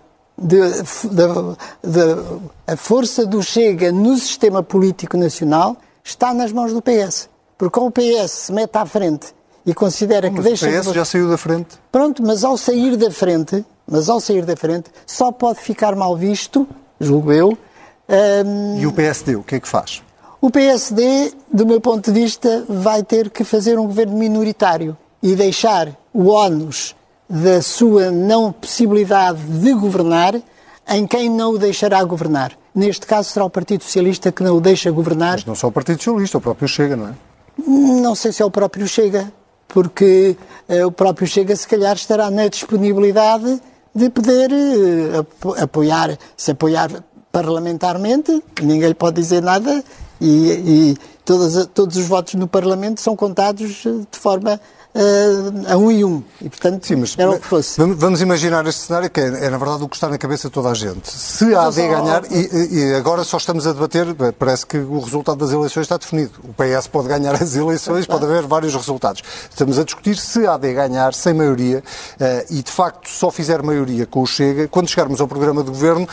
a 2.66 2.77
força 2.77 3.27
do 3.27 3.42
Chega 3.42 3.90
no 3.92 4.16
sistema 4.16 4.62
político 4.62 5.16
nacional 5.16 5.77
está 6.05 6.33
nas 6.33 6.53
mãos 6.53 6.72
do 6.72 6.83
PS. 6.83 7.29
Porque 7.57 7.79
o 7.81 7.90
PS 7.90 8.31
se 8.31 8.53
mete 8.53 8.77
à 8.77 8.87
frente 8.87 9.35
e 9.66 9.74
considera 9.74 10.29
que 10.31 10.37
Mas 10.37 10.44
deixa... 10.44 10.66
o 10.66 10.70
PS 10.72 10.87
de- 10.88 10.94
já 10.94 11.05
saiu 11.05 11.29
da 11.29 11.37
frente. 11.37 11.77
Pronto, 11.90 12.22
mas 12.22 12.44
ao 12.44 12.57
sair 12.57 12.96
da 12.96 13.11
frente, 13.11 13.64
mas 13.87 14.09
ao 14.09 14.20
sair 14.20 14.44
da 14.44 14.57
frente, 14.57 14.90
só 15.07 15.33
pode 15.33 15.59
ficar 15.61 15.94
mal 15.96 16.16
visto, 16.16 16.66
julgo 17.01 17.33
eu, 17.33 17.59
hum, 18.09 18.79
E 18.79 18.87
o 18.87 18.92
PSD, 18.92 19.37
o 19.37 19.42
que 19.42 19.57
é 19.57 19.61
que 19.61 19.68
faz? 19.68 20.03
o 20.40 20.51
PSD, 20.51 21.33
do 21.53 21.66
meu 21.66 21.81
ponto 21.81 22.12
de 22.12 22.20
vista, 22.20 22.64
vai 22.68 23.03
ter 23.03 23.29
que 23.29 23.42
fazer 23.42 23.77
um 23.79 23.87
governo 23.87 24.16
minoritário 24.16 24.96
e 25.20 25.35
deixar 25.35 25.88
o 26.14 26.29
ónus 26.29 26.94
da 27.28 27.60
sua 27.62 28.10
não 28.10 28.50
possibilidade 28.52 29.38
de 29.42 29.72
governar 29.74 30.34
em 30.88 31.06
quem 31.06 31.28
não 31.28 31.52
o 31.52 31.58
deixará 31.58 32.02
governar. 32.02 32.52
Neste 32.74 33.06
caso 33.06 33.28
será 33.30 33.44
o 33.44 33.50
Partido 33.50 33.84
Socialista 33.84 34.32
que 34.32 34.42
não 34.42 34.56
o 34.56 34.60
deixa 34.60 34.90
governar. 34.90 35.32
Mas 35.34 35.44
não 35.44 35.54
só 35.54 35.68
o 35.68 35.72
Partido 35.72 35.98
Socialista, 36.02 36.38
o 36.38 36.40
próprio 36.40 36.66
Chega, 36.68 36.96
não 36.96 37.08
é? 37.08 37.14
Não 37.66 38.14
sei 38.14 38.32
se 38.32 38.40
é 38.40 38.44
o 38.44 38.50
próprio 38.50 38.86
Chega, 38.88 39.30
porque 39.66 40.36
eh, 40.68 40.86
o 40.86 40.90
próprio 40.92 41.26
Chega 41.26 41.54
se 41.56 41.66
calhar 41.68 41.94
estará 41.96 42.30
na 42.30 42.48
disponibilidade 42.48 43.60
de 43.94 44.08
poder 44.08 44.50
eh, 44.52 45.18
apo- 45.18 45.54
apoiar, 45.60 46.16
se 46.36 46.52
apoiar 46.52 46.88
parlamentarmente, 47.30 48.42
ninguém 48.62 48.88
lhe 48.88 48.94
pode 48.94 49.20
dizer 49.20 49.42
nada, 49.42 49.82
e, 50.20 50.50
e 50.50 50.96
todas, 51.24 51.66
todos 51.74 51.96
os 51.96 52.06
votos 52.06 52.34
no 52.34 52.46
Parlamento 52.48 53.00
são 53.00 53.14
contados 53.16 53.84
eh, 53.84 53.90
de 54.10 54.18
forma 54.18 54.58
a 55.68 55.76
um 55.76 55.90
e 55.90 56.04
um. 56.04 56.22
E, 56.40 56.48
portanto, 56.48 56.87
Sim, 56.87 56.96
mas 56.96 57.16
era 57.16 57.30
o 57.30 57.38
que 57.38 57.46
fosse. 57.46 57.78
Vamos 57.78 58.20
imaginar 58.20 58.66
este 58.66 58.82
cenário 58.82 59.08
que 59.08 59.20
é, 59.20 59.46
é, 59.46 59.50
na 59.50 59.58
verdade, 59.58 59.82
o 59.84 59.88
que 59.88 59.96
está 59.96 60.08
na 60.08 60.18
cabeça 60.18 60.48
de 60.48 60.54
toda 60.54 60.70
a 60.70 60.74
gente. 60.74 61.11
Se 61.11 61.54
a 61.54 61.66
AD 61.66 61.76
ganhar, 61.76 62.22
e, 62.30 62.78
e, 62.78 62.94
agora 62.94 63.22
só 63.24 63.37
estamos 63.37 63.66
a 63.66 63.72
debater, 63.72 64.06
parece 64.38 64.66
que 64.66 64.78
o 64.78 64.98
resultado 64.98 65.38
das 65.38 65.50
eleições 65.50 65.84
está 65.84 65.96
definido. 65.96 66.32
O 66.42 66.52
PS 66.52 66.88
pode 66.88 67.08
ganhar 67.08 67.34
as 67.40 67.54
eleições, 67.54 68.06
pode 68.06 68.24
haver 68.24 68.42
vários 68.46 68.74
resultados. 68.74 69.22
Estamos 69.48 69.78
a 69.78 69.84
discutir 69.84 70.16
se 70.16 70.46
a 70.46 70.54
AD 70.54 70.74
ganhar 70.74 71.14
sem 71.14 71.32
maioria 71.32 71.78
uh, 71.78 72.52
e, 72.52 72.62
de 72.62 72.70
facto, 72.70 73.08
só 73.08 73.30
fizer 73.30 73.62
maioria 73.62 74.06
com 74.06 74.22
o 74.22 74.26
Chega, 74.26 74.68
quando 74.68 74.88
chegarmos 74.88 75.20
ao 75.20 75.28
programa 75.28 75.62
de 75.62 75.70
governo, 75.70 76.08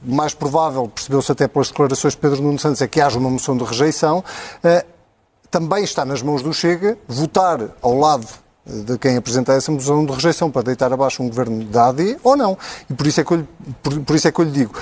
mais 0.00 0.32
provável, 0.32 0.88
percebeu-se 0.88 1.32
até 1.32 1.48
pelas 1.48 1.68
declarações 1.68 2.14
de 2.14 2.20
Pedro 2.20 2.40
Nuno 2.40 2.58
Santos, 2.58 2.80
é 2.80 2.86
que 2.86 3.00
haja 3.00 3.18
uma 3.18 3.30
moção 3.30 3.56
de 3.56 3.64
rejeição. 3.64 4.22
Uh, 4.62 4.97
também 5.50 5.84
está 5.84 6.04
nas 6.04 6.22
mãos 6.22 6.42
do 6.42 6.52
Chega 6.52 6.98
votar 7.06 7.60
ao 7.80 7.98
lado 7.98 8.26
de 8.68 8.98
quem 8.98 9.16
apresenta 9.16 9.54
essa 9.54 9.72
moção 9.72 10.04
de 10.04 10.12
rejeição 10.12 10.50
para 10.50 10.62
deitar 10.62 10.92
abaixo 10.92 11.22
um 11.22 11.28
governo 11.28 11.64
da 11.64 11.88
AD 11.88 12.18
ou 12.22 12.36
não. 12.36 12.56
E 12.88 12.92
por 12.92 13.06
isso 13.06 13.20
é 13.20 13.24
que 13.24 13.32
eu 13.32 13.36
lhe, 13.38 13.48
por, 13.82 14.00
por 14.00 14.16
isso 14.16 14.28
é 14.28 14.32
que 14.32 14.40
eu 14.40 14.44
lhe 14.44 14.50
digo, 14.50 14.74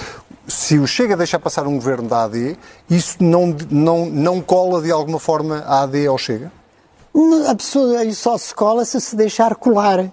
se 0.49 0.79
o 0.79 0.87
Chega 0.87 1.17
deixar 1.17 1.39
passar 1.39 1.67
um 1.67 1.75
governo 1.77 2.09
da 2.09 2.25
AD, 2.25 2.57
isso 2.91 3.17
não, 3.21 3.57
não, 3.71 4.07
não 4.07 4.41
cola 4.41 4.83
de 4.83 4.91
alguma 4.91 5.21
forma 5.21 5.59
a 5.67 5.83
AD 5.83 6.07
ao 6.07 6.19
Chega? 6.19 6.51
A 7.49 7.55
pessoa 7.55 8.13
só 8.13 8.37
se 8.37 8.55
cola 8.55 8.85
se 8.85 9.01
se 9.01 9.17
deixar 9.17 9.55
colar. 9.55 10.11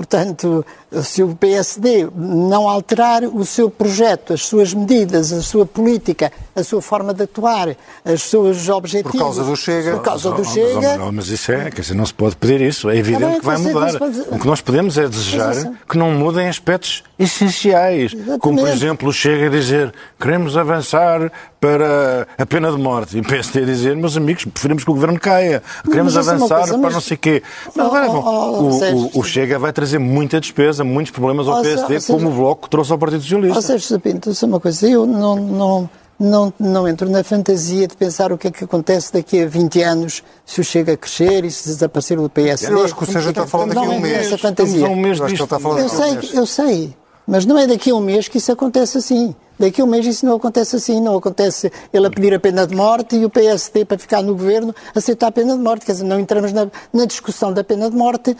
Portanto, 0.00 0.64
se 1.02 1.22
o 1.22 1.36
PSD 1.36 2.08
não 2.16 2.66
alterar 2.66 3.22
o 3.22 3.44
seu 3.44 3.68
projeto, 3.68 4.32
as 4.32 4.46
suas 4.46 4.72
medidas, 4.72 5.30
a 5.30 5.42
sua 5.42 5.66
política, 5.66 6.32
a 6.56 6.64
sua 6.64 6.80
forma 6.80 7.12
de 7.12 7.24
atuar, 7.24 7.76
os 8.02 8.22
seus 8.22 8.66
objetivos. 8.70 9.12
Por 9.12 9.18
causa 9.18 9.44
do 9.44 9.54
Chega. 9.54 9.92
Por 9.92 10.02
causa 10.02 10.30
do 10.30 10.42
Chega. 10.42 10.96
Mas, 10.96 11.14
mas, 11.14 11.28
isso 11.28 11.52
é, 11.52 11.70
quer 11.70 11.82
dizer, 11.82 11.92
não 11.92 12.06
se 12.06 12.14
pode 12.14 12.34
pedir 12.36 12.62
isso. 12.62 12.88
É 12.88 12.96
evidente 12.96 13.36
ah, 13.36 13.40
que 13.40 13.44
vai 13.44 13.58
mudar. 13.58 13.98
Pode... 13.98 14.20
O 14.30 14.38
que 14.38 14.46
nós 14.46 14.62
podemos 14.62 14.96
é 14.96 15.06
desejar 15.06 15.54
que 15.86 15.98
não 15.98 16.12
mudem 16.12 16.48
aspectos 16.48 17.04
essenciais. 17.18 18.14
Exatamente. 18.14 18.40
Como, 18.40 18.58
por 18.58 18.68
exemplo, 18.68 19.08
o 19.10 19.12
Chega 19.12 19.48
a 19.48 19.50
dizer 19.50 19.92
queremos 20.18 20.56
avançar 20.56 21.30
para 21.60 22.26
a 22.38 22.46
pena 22.46 22.72
de 22.72 22.78
morte. 22.78 23.18
E 23.18 23.20
o 23.20 23.22
PSD 23.22 23.62
a 23.62 23.66
dizer, 23.66 23.94
meus 23.94 24.16
amigos, 24.16 24.46
preferimos 24.46 24.82
que 24.82 24.90
o 24.90 24.94
governo 24.94 25.20
caia. 25.20 25.62
Queremos 25.84 26.16
é 26.16 26.20
avançar 26.20 26.60
coisa, 26.60 26.78
para 26.78 26.90
não 26.90 27.00
sei 27.02 27.16
o 27.16 27.20
quê. 27.20 27.42
Mas, 27.76 27.86
oh, 27.86 28.14
oh, 28.14 28.22
oh, 28.24 28.62
o, 28.62 29.18
o, 29.18 29.20
o 29.20 29.22
Chega 29.22 29.58
vai 29.58 29.72
trazer 29.72 29.89
muita 29.98 30.40
despesa 30.40 30.84
muitos 30.84 31.12
problemas 31.12 31.48
ao 31.48 31.62
PSD, 31.62 32.00
seja, 32.00 32.12
como 32.12 32.28
o 32.28 32.32
Bloco 32.32 32.68
trouxe 32.68 32.92
ao 32.92 32.98
Partido 32.98 33.22
Socialista. 33.22 33.56
Ou 33.56 33.62
seja, 33.62 33.98
Pinto, 33.98 34.30
isso 34.30 34.44
é 34.44 34.48
uma 34.48 34.60
coisa, 34.60 34.88
eu 34.88 35.06
não, 35.06 35.36
não, 35.36 35.90
não, 36.18 36.52
não 36.58 36.86
entro 36.86 37.08
na 37.08 37.24
fantasia 37.24 37.86
de 37.86 37.96
pensar 37.96 38.32
o 38.32 38.38
que 38.38 38.48
é 38.48 38.50
que 38.50 38.64
acontece 38.64 39.12
daqui 39.12 39.42
a 39.42 39.46
20 39.46 39.82
anos 39.82 40.22
se 40.44 40.60
o 40.60 40.64
chega 40.64 40.92
a 40.92 40.96
crescer 40.96 41.44
e 41.44 41.50
se 41.50 41.68
desaparecer 41.68 42.18
o 42.18 42.28
PSD. 42.28 42.72
Eu 42.72 42.84
acho 42.84 42.94
que 42.94 43.02
o 43.02 43.06
Sérgio 43.06 43.30
está 43.30 43.46
falar 43.46 43.66
daqui 43.66 43.78
a 43.78 43.82
um 43.82 44.00
mês. 44.00 44.40
Fantasia. 44.40 44.86
Um 44.86 44.96
mês 44.96 45.18
eu, 45.18 45.88
sei, 45.88 46.18
eu 46.34 46.46
sei, 46.46 46.96
mas 47.30 47.46
não 47.46 47.56
é 47.56 47.64
daqui 47.64 47.92
a 47.92 47.94
um 47.94 48.00
mês 48.00 48.26
que 48.26 48.38
isso 48.38 48.50
acontece 48.50 48.98
assim. 48.98 49.32
Daqui 49.56 49.80
a 49.80 49.84
um 49.84 49.86
mês 49.86 50.04
isso 50.04 50.26
não 50.26 50.34
acontece 50.34 50.74
assim, 50.74 51.00
não 51.00 51.16
acontece 51.16 51.70
ele 51.92 52.08
a 52.08 52.10
pedir 52.10 52.34
a 52.34 52.40
pena 52.40 52.66
de 52.66 52.74
morte 52.74 53.14
e 53.14 53.24
o 53.24 53.30
PSD, 53.30 53.84
para 53.84 53.96
ficar 53.96 54.20
no 54.20 54.32
governo, 54.32 54.74
aceitar 54.92 55.28
a 55.28 55.30
pena 55.30 55.56
de 55.56 55.62
morte. 55.62 55.86
Quer 55.86 55.92
dizer, 55.92 56.04
não 56.04 56.18
entramos 56.18 56.52
na, 56.52 56.66
na 56.92 57.04
discussão 57.04 57.52
da 57.52 57.62
pena 57.62 57.88
de 57.88 57.96
morte 57.96 58.36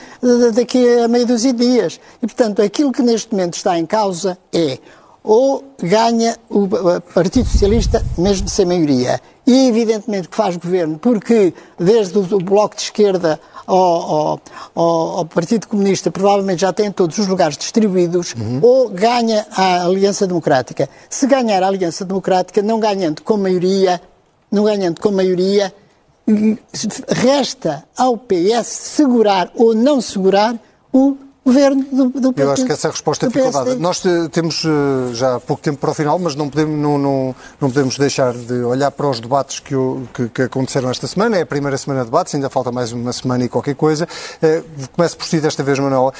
daqui 0.57 0.85
a 0.99 1.07
meio 1.07 1.25
dúzia 1.25 1.53
de 1.53 1.65
dias. 1.65 2.01
E, 2.21 2.27
portanto, 2.27 2.61
aquilo 2.63 2.91
que 2.91 3.01
neste 3.01 3.31
momento 3.31 3.55
está 3.55 3.79
em 3.79 3.87
causa 3.87 4.37
é 4.53 4.81
ou 5.23 5.65
ganha 5.83 6.37
o 6.49 6.69
Partido 7.15 7.49
Socialista, 7.49 8.05
mesmo 8.17 8.49
sem 8.49 8.67
maioria. 8.67 9.21
E 9.47 9.69
evidentemente 9.69 10.29
que 10.29 10.37
faz 10.37 10.57
governo, 10.57 10.99
porque 10.99 11.53
desde 11.79 12.19
o 12.19 12.39
Bloco 12.39 12.77
de 12.77 12.83
Esquerda 12.83 13.41
ao, 13.67 14.41
ao, 14.75 15.19
ao, 15.19 15.25
Partido 15.27 15.69
Comunista 15.69 16.11
provavelmente 16.11 16.61
já 16.61 16.73
tem 16.73 16.91
todos 16.91 17.19
os 17.19 17.27
lugares 17.27 17.57
distribuídos, 17.57 18.35
uhum. 18.35 18.61
ou 18.63 18.89
ganha 18.89 19.47
a 19.53 19.85
Aliança 19.85 20.27
Democrática. 20.27 20.89
Se 21.09 21.27
ganhar 21.27 21.63
a 21.63 21.69
Aliança 21.69 22.05
Democrática, 22.05 22.63
não 22.63 22.81
ganhando 22.81 23.23
com 23.23 23.37
maioria, 23.37 24.01
não 24.51 24.65
ganhando 24.65 25.01
com 25.01 25.11
maioria, 25.11 25.73
resta 27.09 27.85
ao 27.97 28.17
PS 28.17 28.67
segurar 28.67 29.51
ou 29.55 29.75
não 29.75 30.01
segurar 30.01 30.57
o 30.93 31.17
governo 31.51 31.85
do, 31.91 32.33
do 32.33 32.35
Eu 32.41 32.53
acho 32.53 32.65
que 32.65 32.73
essa 32.73 32.89
resposta 32.89 33.31
ficou 33.31 33.51
dada. 33.51 33.75
Nós 33.75 34.05
eh, 34.07 34.29
temos 34.29 34.65
eh, 34.65 35.15
já 35.15 35.41
pouco 35.41 35.63
tempo 35.63 35.79
para 35.79 35.91
o 35.91 35.95
final, 35.95 36.19
mas 36.19 36.35
não 36.35 36.49
podemos, 36.49 36.79
não, 36.79 36.97
não, 36.97 37.35
não 37.61 37.69
podemos 37.69 37.99
deixar 37.99 38.33
de 38.33 38.63
olhar 38.63 38.91
para 38.91 39.09
os 39.09 39.21
debates 39.21 39.59
que, 39.61 39.75
que, 40.15 40.29
que, 40.29 40.43
aconteceram 40.43 40.91
esta 40.91 41.07
semana. 41.07 41.37
É 41.37 41.43
a 41.43 41.47
primeira 41.47 41.77
semana 41.77 42.01
de 42.01 42.07
debates, 42.07 42.35
ainda 42.35 42.49
falta 42.49 42.71
mais 42.71 42.93
uma 42.93 43.13
semana 43.13 43.45
e 43.45 43.49
qualquer 43.49 43.75
coisa. 43.75 44.07
Uh, 44.43 44.89
começo 44.93 45.17
por 45.17 45.27
si 45.27 45.41
desta 45.41 45.63
vez, 45.63 45.79
Manuela. 45.79 46.13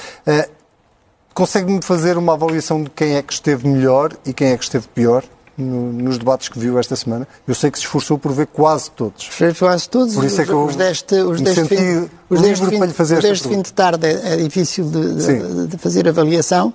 Consegue-me 1.33 1.81
fazer 1.81 2.17
uma 2.17 2.33
avaliação 2.33 2.83
de 2.83 2.89
quem 2.89 3.15
é 3.15 3.21
que 3.21 3.31
esteve 3.31 3.67
melhor 3.67 4.11
e 4.25 4.33
quem 4.33 4.49
é 4.49 4.57
que 4.57 4.63
esteve 4.63 4.87
pior? 4.89 5.23
No, 5.57 5.91
nos 5.91 6.17
debates 6.17 6.49
que 6.49 6.57
viu 6.57 6.77
esta 6.79 6.95
semana. 6.95 7.27
Eu 7.47 7.55
sei 7.55 7.71
que 7.71 7.77
se 7.77 7.83
esforçou 7.85 8.17
por 8.17 8.31
ver 8.31 8.47
quase 8.47 8.91
todos. 8.91 9.25
Fez 9.25 9.57
quase 9.57 9.89
todos. 9.89 10.15
Por 10.15 10.25
isso 10.25 10.41
é 10.41 10.45
que 10.45 10.51
eu 10.51 10.63
os 10.65 10.75
deste, 10.75 11.15
os 11.15 11.41
deste 11.41 11.65
fim, 11.65 12.09
os 12.29 12.41
deste 12.41 12.65
fim, 12.65 12.87
fazer 12.89 13.21
deste 13.21 13.47
fim 13.47 13.61
de 13.61 13.73
tarde 13.73 14.07
é, 14.07 14.33
é 14.33 14.37
difícil 14.37 14.89
de, 14.89 15.15
de, 15.15 15.67
de, 15.67 15.77
fazer 15.77 16.07
avaliação. 16.07 16.73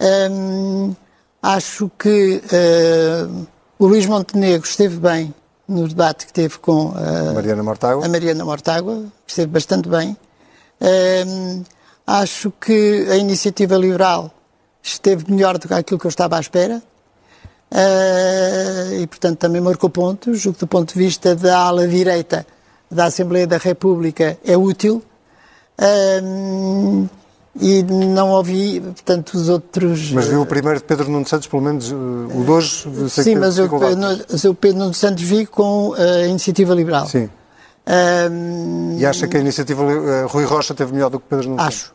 Hum, 0.00 0.94
acho 1.42 1.90
que 1.98 2.42
uh, 2.42 3.46
o 3.78 3.86
Luís 3.86 4.06
Montenegro 4.06 4.66
esteve 4.68 4.96
bem 4.96 5.34
no 5.66 5.88
debate 5.88 6.26
que 6.26 6.32
teve 6.32 6.58
com 6.58 6.88
uh, 6.88 7.34
Mariana 7.34 7.62
Mortágua. 7.62 8.04
a 8.04 8.08
Mariana 8.08 8.44
Mortágua, 8.44 9.04
esteve 9.26 9.48
bastante 9.48 9.88
bem. 9.88 10.16
Hum, 10.80 11.62
acho 12.06 12.52
que 12.60 13.06
a 13.10 13.16
iniciativa 13.16 13.76
liberal 13.76 14.32
esteve 14.82 15.30
melhor 15.32 15.56
do 15.58 15.66
que 15.66 15.74
aquilo 15.74 15.98
que 15.98 16.06
eu 16.06 16.10
estava 16.10 16.36
à 16.36 16.40
espera. 16.40 16.82
Uh, 17.72 19.02
e, 19.02 19.06
portanto, 19.06 19.38
também 19.38 19.60
marcou 19.60 19.90
pontos, 19.90 20.46
o 20.46 20.52
que 20.52 20.60
do 20.60 20.66
ponto 20.66 20.92
de 20.92 20.98
vista 20.98 21.34
da 21.34 21.58
ala 21.58 21.88
direita 21.88 22.46
da 22.90 23.06
Assembleia 23.06 23.46
da 23.46 23.56
República 23.56 24.38
é 24.44 24.56
útil. 24.56 25.02
Uh, 25.78 27.08
e 27.60 27.82
não 27.84 28.30
ouvi, 28.30 28.80
portanto, 28.80 29.34
os 29.34 29.48
outros... 29.48 30.10
Mas 30.10 30.26
viu 30.26 30.42
o 30.42 30.46
primeiro 30.46 30.80
de 30.80 30.84
Pedro 30.84 31.08
Nuno 31.08 31.26
Santos, 31.26 31.46
pelo 31.46 31.62
menos 31.62 31.90
o 31.92 32.44
de 32.44 32.50
hoje? 32.50 32.88
Sim, 33.08 33.36
mas 33.36 33.58
eu, 33.58 33.66
o 33.66 34.54
Pedro 34.54 34.78
Nuno 34.78 34.94
Santos 34.94 35.22
vi 35.22 35.46
com 35.46 35.94
a 35.94 36.26
Iniciativa 36.26 36.74
Liberal. 36.74 37.06
Sim. 37.06 37.30
e 38.98 39.06
acha 39.06 39.28
que 39.28 39.36
a 39.36 39.40
Iniciativa 39.40 39.84
Rui 40.26 40.44
Rocha 40.44 40.74
teve 40.74 40.92
melhor 40.92 41.10
do 41.10 41.20
que 41.20 41.26
Pedro 41.28 41.50
Nuno 41.50 41.60
Santos? 41.60 41.92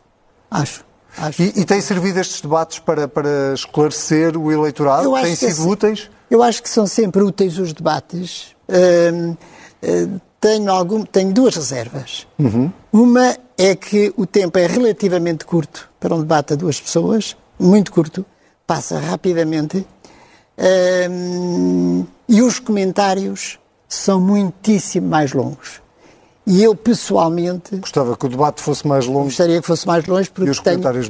Acho, 0.50 0.62
acho. 0.62 0.89
E, 1.38 1.60
e 1.60 1.64
tem 1.64 1.80
servido 1.80 2.18
estes 2.18 2.40
debates 2.40 2.78
para, 2.78 3.06
para 3.06 3.52
esclarecer 3.54 4.36
o 4.36 4.50
eleitorado? 4.50 5.12
Têm 5.22 5.36
sido 5.36 5.68
úteis? 5.68 6.10
Eu 6.30 6.42
acho 6.42 6.62
que 6.62 6.68
são 6.68 6.86
sempre 6.86 7.22
úteis 7.22 7.58
os 7.58 7.72
debates. 7.72 8.54
Uh, 8.68 9.32
uh, 9.32 10.20
tenho, 10.40 10.70
algum, 10.70 11.04
tenho 11.04 11.32
duas 11.32 11.56
reservas. 11.56 12.26
Uhum. 12.38 12.72
Uma 12.92 13.36
é 13.58 13.74
que 13.74 14.12
o 14.16 14.24
tempo 14.24 14.58
é 14.58 14.66
relativamente 14.66 15.44
curto 15.44 15.90
para 16.00 16.14
um 16.14 16.20
debate 16.20 16.54
a 16.54 16.56
duas 16.56 16.80
pessoas, 16.80 17.36
muito 17.58 17.92
curto, 17.92 18.24
passa 18.66 18.98
rapidamente, 18.98 19.78
uh, 19.78 22.06
e 22.28 22.40
os 22.40 22.58
comentários 22.58 23.58
são 23.86 24.20
muitíssimo 24.20 25.08
mais 25.08 25.32
longos. 25.32 25.82
E 26.50 26.64
eu, 26.64 26.74
pessoalmente... 26.74 27.76
Gostava 27.76 28.16
que 28.16 28.26
o 28.26 28.28
debate 28.28 28.60
fosse 28.60 28.84
mais 28.84 29.06
longo. 29.06 29.26
Gostaria 29.26 29.60
que 29.60 29.66
fosse 29.66 29.86
mais 29.86 30.04
longe, 30.04 30.28
porque 30.28 30.50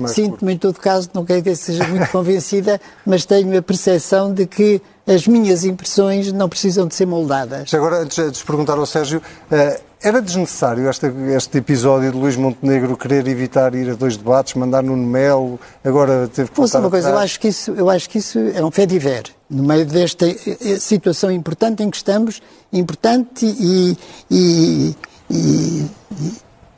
sinto-me, 0.09 0.53
em 0.53 0.59
todo 0.59 0.79
caso, 0.79 1.09
não 1.15 1.25
quero 1.25 1.43
que 1.43 1.57
seja 1.57 1.89
muito 1.89 2.09
convencida, 2.13 2.79
mas 3.07 3.25
tenho 3.25 3.57
a 3.57 3.63
percepção 3.63 4.35
de 4.35 4.45
que 4.45 4.83
as 5.07 5.27
minhas 5.27 5.65
impressões 5.65 6.31
não 6.31 6.47
precisam 6.47 6.87
de 6.87 6.95
ser 6.95 7.07
moldadas. 7.07 7.73
Agora, 7.73 8.03
antes 8.03 8.33
de 8.33 8.45
perguntar 8.45 8.77
ao 8.77 8.85
Sérgio, 8.85 9.23
uh, 9.51 9.81
era 10.03 10.21
desnecessário 10.21 10.91
este, 10.91 11.07
este, 11.35 11.57
episódio 11.57 12.13
de 12.13 12.19
Luís 12.19 12.37
Montenegro 12.37 12.95
querer 12.95 13.27
evitar 13.27 13.75
ir 13.75 13.91
a 13.91 13.95
dois 13.95 14.19
debates, 14.19 14.55
mandar 14.55 14.83
no 14.83 14.95
Melo, 14.95 15.59
agora 15.83 16.29
teve 16.29 16.51
que 16.51 16.57
voltar 16.57 16.81
uma 16.81 16.91
coisa, 16.91 17.09
eu 17.09 17.19
acho 17.19 17.41
que 17.41 17.49
isso, 17.49 17.71
eu 17.73 17.89
acho 17.89 18.11
que 18.11 18.19
isso 18.19 18.39
é 18.39 18.63
um 18.63 18.71
fé 18.71 18.85
de 18.85 18.99
ver. 18.99 19.25
No 19.49 19.63
meio 19.63 19.85
desta 19.87 20.29
eh, 20.29 20.37
eh, 20.47 20.79
situação 20.79 21.31
importante 21.31 21.83
em 21.83 21.91
que 21.91 21.97
estamos, 21.97 22.41
importante 22.73 23.45
e, 23.45 23.97
e 24.31 24.97
e, 25.31 25.87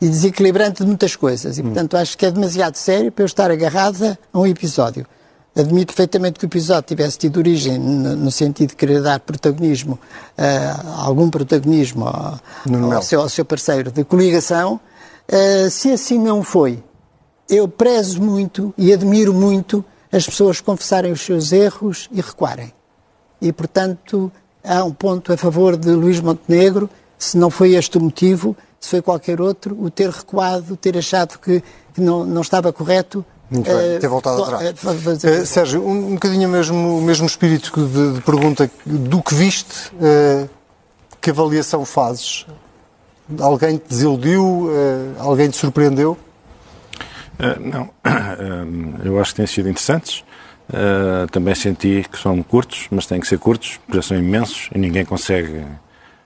e, 0.01 0.09
desequilibrante 0.09 0.83
de 0.83 0.87
muitas 0.87 1.17
coisas. 1.17 1.59
E, 1.59 1.63
portanto, 1.63 1.97
acho 1.97 2.17
que 2.19 2.27
é 2.27 2.31
demasiado 2.31 2.77
sério 2.77 3.11
para 3.11 3.23
eu 3.23 3.27
estar 3.27 3.51
agarrada 3.51 4.19
a 4.33 4.39
um 4.39 4.47
episódio. 4.47 5.07
Admito 5.55 5.95
perfeitamente 5.95 6.39
que 6.39 6.47
o 6.47 6.49
episódio 6.49 6.89
tivesse 6.89 7.19
tido 7.19 7.37
origem 7.37 7.79
no, 7.79 8.17
no 8.17 8.31
sentido 8.31 8.71
de 8.71 8.77
querer 8.77 9.03
dar 9.03 9.21
protagonismo, 9.21 9.99
uh, 10.39 11.03
algum 11.03 11.29
protagonismo 11.29 12.07
ao, 12.07 12.41
ao, 12.93 13.03
seu, 13.03 13.21
ao, 13.21 13.29
seu, 13.29 13.45
parceiro 13.45 13.91
de 13.91 14.03
coligação. 14.03 14.81
Uh, 15.31 15.69
se 15.71 15.91
assim 15.93 16.19
não 16.19 16.43
foi, 16.43 16.83
eu 17.51 17.69
prezo 17.69 18.23
muito 18.23 18.73
e 18.79 18.93
admiro 18.93 19.35
muito 19.35 19.85
as 20.11 20.25
pessoas 20.25 20.61
confessarem 20.61 21.13
os 21.13 21.21
seus 21.21 21.53
erros 21.53 22.09
e 22.11 22.21
recuarem. 22.21 22.73
E, 23.41 23.53
portanto, 23.53 24.33
há 24.65 24.83
um 24.85 24.93
ponto 24.93 25.33
a 25.33 25.37
favor 25.37 25.77
de 25.77 25.91
Luís 25.91 26.19
Montenegro 26.21 26.89
se 27.23 27.39
não 27.39 27.51
foi 27.51 27.75
este 27.77 27.97
o 27.99 28.01
motivo, 28.01 28.57
se 28.81 28.89
foi 28.91 29.01
qualquer 29.01 29.41
outro, 29.41 29.81
o 29.81 29.89
ter 29.89 30.11
recuado, 30.11 30.77
ter 30.77 30.99
achado 30.99 31.39
que, 31.39 31.63
que 31.95 32.01
não, 32.01 32.25
não 32.25 32.43
estava 32.43 32.73
correto. 32.73 33.25
Muito 33.49 33.71
bem, 33.71 33.95
eh, 33.95 33.99
ter 34.01 34.09
voltado 34.09 34.43
atrás. 34.43 34.75
Eh, 35.23 35.45
Sérgio, 35.45 35.87
um, 35.87 36.09
um 36.09 36.15
bocadinho 36.15 36.49
o 36.49 36.51
mesmo, 36.51 36.99
o 36.99 37.01
mesmo 37.01 37.25
espírito 37.27 37.71
de, 37.87 38.15
de 38.15 38.21
pergunta 38.23 38.69
do 38.85 39.23
que 39.23 39.37
viste, 39.37 39.93
eh, 40.01 40.49
que 41.21 41.31
avaliação 41.31 41.85
fazes? 41.85 42.45
Alguém 43.39 43.77
te 43.77 43.89
desiludiu? 43.89 44.69
eh, 44.73 45.21
alguém 45.21 45.49
te 45.49 45.57
surpreendeu? 45.57 46.19
Uh, 47.39 47.61
não, 47.61 47.91
eu 49.05 49.21
acho 49.21 49.31
que 49.31 49.37
têm 49.37 49.47
sido 49.47 49.69
interessantes. 49.69 50.25
Uh, 50.69 51.31
também 51.31 51.55
senti 51.55 52.05
que 52.11 52.19
são 52.19 52.43
curtos, 52.43 52.89
mas 52.91 53.07
têm 53.07 53.21
que 53.21 53.29
ser 53.29 53.39
curtos, 53.39 53.79
porque 53.87 54.03
são 54.03 54.17
imensos 54.17 54.71
e 54.75 54.79
ninguém 54.79 55.05
consegue 55.05 55.65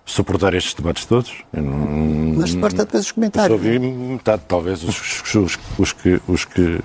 suportar 0.07 0.55
estes 0.55 0.73
debates 0.73 1.05
todos. 1.05 1.35
Não- 1.53 2.35
Mas 2.39 2.51
suporta 2.51 2.85
depois 2.87 3.03
os 3.03 3.09
eu 3.09 3.11
só 3.11 3.15
comentários. 3.15 3.53
ouvi 3.53 3.79
metade, 3.79 4.43
talvez, 4.49 4.83
os, 4.83 5.35
os, 5.35 5.59
os 5.79 5.93
que, 5.93 6.21
os, 6.29 6.45
que, 6.47 6.81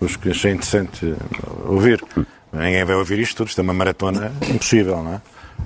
os 0.00 0.16
que 0.16 0.30
achei 0.30 0.52
interessante 0.52 1.14
ouvir. 1.66 2.02
Ninguém 2.52 2.84
vai 2.84 2.96
ouvir 2.96 3.18
isto 3.18 3.36
tudo, 3.38 3.48
isto 3.48 3.60
é 3.60 3.62
uma 3.62 3.74
maratona 3.74 4.32
impossível, 4.48 5.02
não 5.02 5.14
é? 5.14 5.20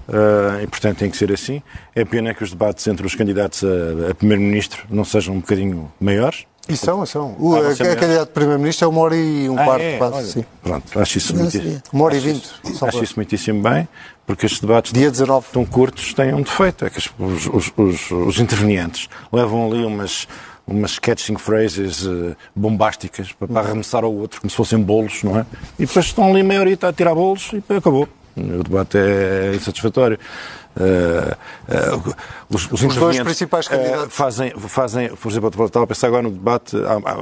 Uh, 0.09 0.63
e 0.65 0.67
portanto 0.67 0.99
tem 0.99 1.11
que 1.11 1.17
ser 1.17 1.31
assim. 1.31 1.63
É 1.95 2.05
pena 2.05 2.33
que 2.35 2.43
os 2.43 2.51
debates 2.51 2.87
entre 2.89 3.07
os 3.07 3.15
candidatos 3.15 3.63
a, 3.63 4.11
a 4.11 4.15
Primeiro-Ministro 4.15 4.85
não 4.91 5.05
sejam 5.05 5.35
um 5.35 5.41
bocadinho 5.41 5.93
maiores. 6.01 6.45
E 6.69 6.77
são, 6.77 7.05
são. 7.05 7.35
O, 7.39 7.57
Ah, 7.57 7.69
a, 7.69 7.73
a 7.73 7.97
candidato 7.97 8.29
de 8.29 8.35
Primeiro-Ministro 8.35 8.85
é 8.85 8.89
uma 8.89 9.01
hora 9.01 9.17
e 9.17 9.49
um 9.51 9.59
Ah, 9.59 9.65
quarto, 9.65 9.83
é? 9.83 9.99
quase. 9.99 10.33
Sim. 10.33 10.45
Pronto, 10.63 11.01
acho 11.01 11.19
isso, 11.19 11.35
muito, 11.37 11.51
sabia. 11.51 11.83
Uma 11.93 12.05
hora 12.05 12.15
e 12.15 12.19
acho 12.19 12.27
vinte. 12.27 12.49
salvo 12.65 12.87
Acho 12.87 13.05
isso 13.05 13.13
muitíssimo 13.17 13.63
bem, 13.63 13.89
porque 14.27 14.47
estes 14.47 14.61
debates 14.61 14.93
Dia 14.93 15.11
19. 15.11 15.47
tão 15.53 15.65
curtos 15.67 16.15
têm 16.15 16.33
um 16.33 16.43
defeito, 16.43 16.85
é 16.85 16.91
que 16.91 16.99
os, 16.99 17.11
os, 17.19 17.73
os, 17.77 18.11
os 18.11 18.39
intervenientes 18.39 19.09
levam 19.33 19.67
ali 19.67 19.85
umas, 19.85 20.29
umas 20.65 20.99
catching 21.01 21.37
phrases 21.37 22.07
eh, 22.07 22.37
bombásticas 22.55 23.33
para, 23.33 23.49
para 23.49 23.61
arremessar 23.61 24.05
ao 24.05 24.15
outro, 24.15 24.41
como 24.41 24.49
se 24.51 24.57
fossem 24.57 24.79
bolos, 24.81 25.23
não 25.25 25.39
é? 25.41 25.45
E 25.81 25.85
depois 25.85 26.07
estão 26.07 26.31
ali 26.31 26.45
meia 26.45 26.61
horita 26.61 26.89
a 26.89 26.93
tirar 26.93 27.15
bolos 27.15 27.49
e 27.53 27.57
depois 27.57 27.79
acabou. 27.81 28.09
O 28.37 28.63
debate 28.63 28.99
é 28.99 29.53
insatisfatório. 29.55 30.19
Eh, 30.75 31.37
eh, 31.69 31.91
os, 32.49 32.71
os, 32.73 32.83
intervenientes, 32.83 33.23
principais 33.25 33.67
eh, 33.67 33.77
candidatos. 33.77 34.17
fazem, 34.17 34.53
fazem, 34.57 35.09
por 35.15 35.31
exemplo, 35.31 35.53
eu 35.59 35.67
estava 35.67 35.85
a 35.85 35.87
pensar 35.87 36.07
agora 36.07 36.23
no 36.23 36.31
debate, 36.31 36.75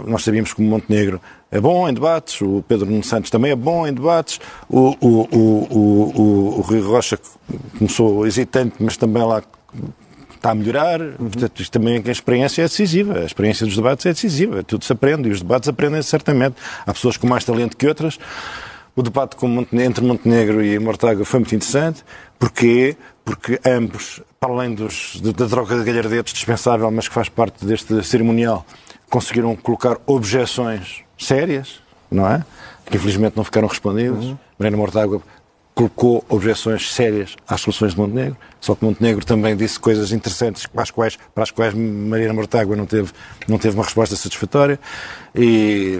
nós 0.07 0.23
sabíamos 0.23 0.55
que 0.55 0.63
o 0.63 0.65
Montenegro 0.65 1.21
é 1.51 1.61
bom 1.61 1.89
em 1.89 1.93
debates, 1.93 2.41
o 2.43 2.65
Pedro 2.69 2.87
Nuno 2.87 3.03
Santos 3.03 3.29
também 3.29 3.51
é 3.51 3.57
bom 3.57 3.87
em 3.87 3.93
debates, 3.93 4.41
o, 4.69 4.97
o, 5.01 5.29
o, 5.37 5.79
o, 5.79 6.59
o, 6.59 6.61
Rui 6.61 6.81
Rocha 6.81 7.19
começou 7.77 8.25
hesitante, 8.25 8.77
mas 8.79 8.97
também 8.97 9.25
lá 9.25 9.43
está 10.37 10.53
a 10.53 10.55
melhorar. 10.55 11.01
Portanto, 11.19 11.61
isto 11.61 11.73
também 11.73 12.03
a 12.07 12.11
experiência 12.11 12.63
é 12.63 12.65
decisiva. 12.65 13.19
A 13.19 13.25
experiência 13.25 13.67
dos 13.67 13.77
debates 13.77 14.07
é 14.07 14.13
decisiva. 14.13 14.63
Tudo 14.63 14.85
se 14.85 14.93
aprende 14.93 15.29
e 15.29 15.33
os 15.33 15.43
debates 15.43 15.69
aprendem 15.69 16.01
certamente. 16.03 16.57
Há 16.87 16.93
pessoas 16.95 17.17
com 17.19 17.27
mais 17.27 17.45
talento 17.45 17.77
que 17.77 17.87
outras. 17.87 18.19
O 18.97 19.03
debate 19.03 19.37
entre 19.73 20.05
Montenegro 20.05 20.65
e 20.65 20.79
Mortágua 20.79 21.25
foi 21.25 21.41
muito 21.41 21.55
interessante. 21.55 22.05
Porquê? 22.39 22.97
Porque 23.25 23.61
ambos, 23.65 24.21
para 24.39 24.53
além 24.53 24.75
dos, 24.75 25.21
da 25.21 25.47
troca 25.47 25.79
de 25.79 25.85
galhardetes 25.85 26.33
dispensável, 26.33 26.91
mas 26.91 27.09
que 27.09 27.15
faz 27.15 27.29
parte 27.29 27.65
deste 27.65 28.03
cerimonial, 28.03 28.67
conseguiram 29.09 29.55
colocar 29.57 29.99
objeções 30.07 31.03
sérias, 31.19 31.81
não 32.11 32.27
é? 32.27 32.45
Que 32.87 32.97
infelizmente 32.97 33.37
não 33.37 33.45
ficaram 33.45 33.69
respondidas. 33.69 34.35
Mariana 34.59 34.77
Mortágua 34.77 35.23
colocou 35.75 36.25
objeções 36.29 36.93
sérias 36.93 37.37
às 37.49 37.61
soluções 37.61 37.93
de 37.93 37.99
Montenegro, 37.99 38.37
só 38.61 38.75
que 38.75 38.85
Montenegro 38.85 39.25
também 39.25 39.57
disse 39.57 39.79
coisas 39.79 40.13
interessantes 40.13 40.67
para 40.67 40.83
as 40.83 40.91
quais, 40.91 41.19
para 41.35 41.45
as 41.45 41.51
quais 41.51 41.73
Mariana 41.73 42.35
Mortágua 42.35 42.77
não 42.77 42.85
teve, 42.85 43.13
não 43.49 43.57
teve 43.59 43.77
uma 43.77 43.85
resposta 43.85 44.15
satisfatória 44.17 44.79
e, 45.35 45.99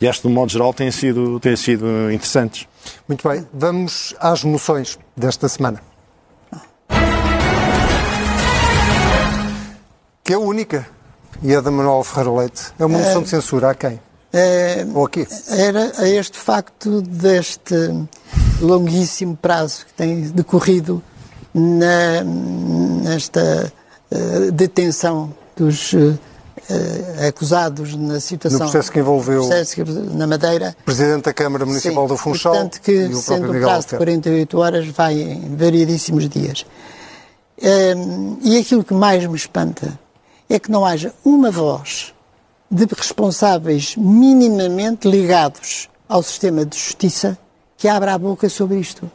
e 0.00 0.08
acho 0.08 0.20
que, 0.22 0.28
de 0.28 0.32
um 0.32 0.36
modo 0.36 0.50
geral, 0.50 0.72
têm 0.72 0.90
sido, 0.90 1.38
têm 1.40 1.56
sido 1.56 2.10
interessantes. 2.10 2.66
Muito 3.06 3.28
bem, 3.28 3.46
vamos 3.52 4.14
às 4.18 4.42
moções 4.42 4.98
desta 5.16 5.48
semana. 5.48 5.82
Que 10.24 10.32
é 10.32 10.38
única. 10.38 10.86
E 11.42 11.52
é 11.52 11.60
da 11.60 11.70
Manuel 11.70 12.04
Ferreira 12.04 12.32
Leite. 12.38 12.72
É 12.78 12.84
uma 12.84 12.98
moção 12.98 13.22
de 13.22 13.28
censura 13.28 13.70
a 13.70 13.74
quem? 13.74 14.00
Eh, 14.32 14.86
Ou 14.94 15.06
a 15.06 15.10
quê? 15.10 15.26
era 15.48 15.92
a 15.98 16.08
este 16.08 16.38
facto 16.38 17.02
deste 17.02 17.74
longuíssimo 18.60 19.36
prazo 19.36 19.86
que 19.86 19.92
tem 19.94 20.22
decorrido 20.30 21.02
na, 21.52 22.22
nesta 22.22 23.72
eh, 24.10 24.50
detenção 24.52 25.34
dos 25.56 25.94
eh, 25.94 26.14
eh, 26.68 27.28
acusados 27.28 27.94
na 27.94 28.20
situação. 28.20 28.58
No 28.60 28.64
processo 28.66 28.92
que 28.92 28.98
envolveu- 28.98 29.46
processo 29.46 29.74
que- 29.74 29.84
na 29.84 30.26
Madeira. 30.26 30.76
Presidente 30.84 31.24
da 31.24 31.32
Câmara 31.32 31.64
Municipal 31.64 32.04
Sim, 32.04 32.08
do 32.08 32.16
Funchal 32.16 32.52
Portanto, 32.52 32.80
que, 32.80 32.92
e 32.92 33.14
o 33.14 33.16
sendo 33.16 33.46
Miguel 33.52 33.68
prazo 33.68 33.88
de 33.88 33.94
Albuquerque. 33.94 33.96
48 33.96 34.58
horas, 34.58 34.86
vai 34.88 35.14
em 35.20 35.56
variedíssimos 35.56 36.28
dias. 36.28 36.66
Hum, 37.62 38.38
e 38.42 38.56
aquilo 38.58 38.82
que 38.82 38.94
mais 38.94 39.24
me 39.26 39.36
espanta 39.36 39.98
é 40.48 40.58
que 40.58 40.70
não 40.70 40.84
haja 40.84 41.12
uma 41.24 41.50
voz 41.50 42.14
de 42.70 42.86
responsáveis 42.96 43.94
minimamente 43.96 45.08
ligados 45.08 45.88
ao 46.08 46.22
sistema 46.22 46.64
de 46.64 46.76
justiça 46.78 47.36
que 47.76 47.86
abra 47.88 48.14
a 48.14 48.18
boca 48.18 48.48
sobre 48.48 48.78
isto. 48.78 49.10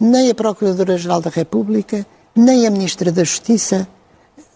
Nem 0.00 0.30
a 0.30 0.34
Procuradora-Geral 0.34 1.20
da 1.20 1.30
República, 1.30 2.04
nem 2.34 2.66
a 2.66 2.70
Ministra 2.70 3.10
da 3.12 3.22
Justiça. 3.24 3.86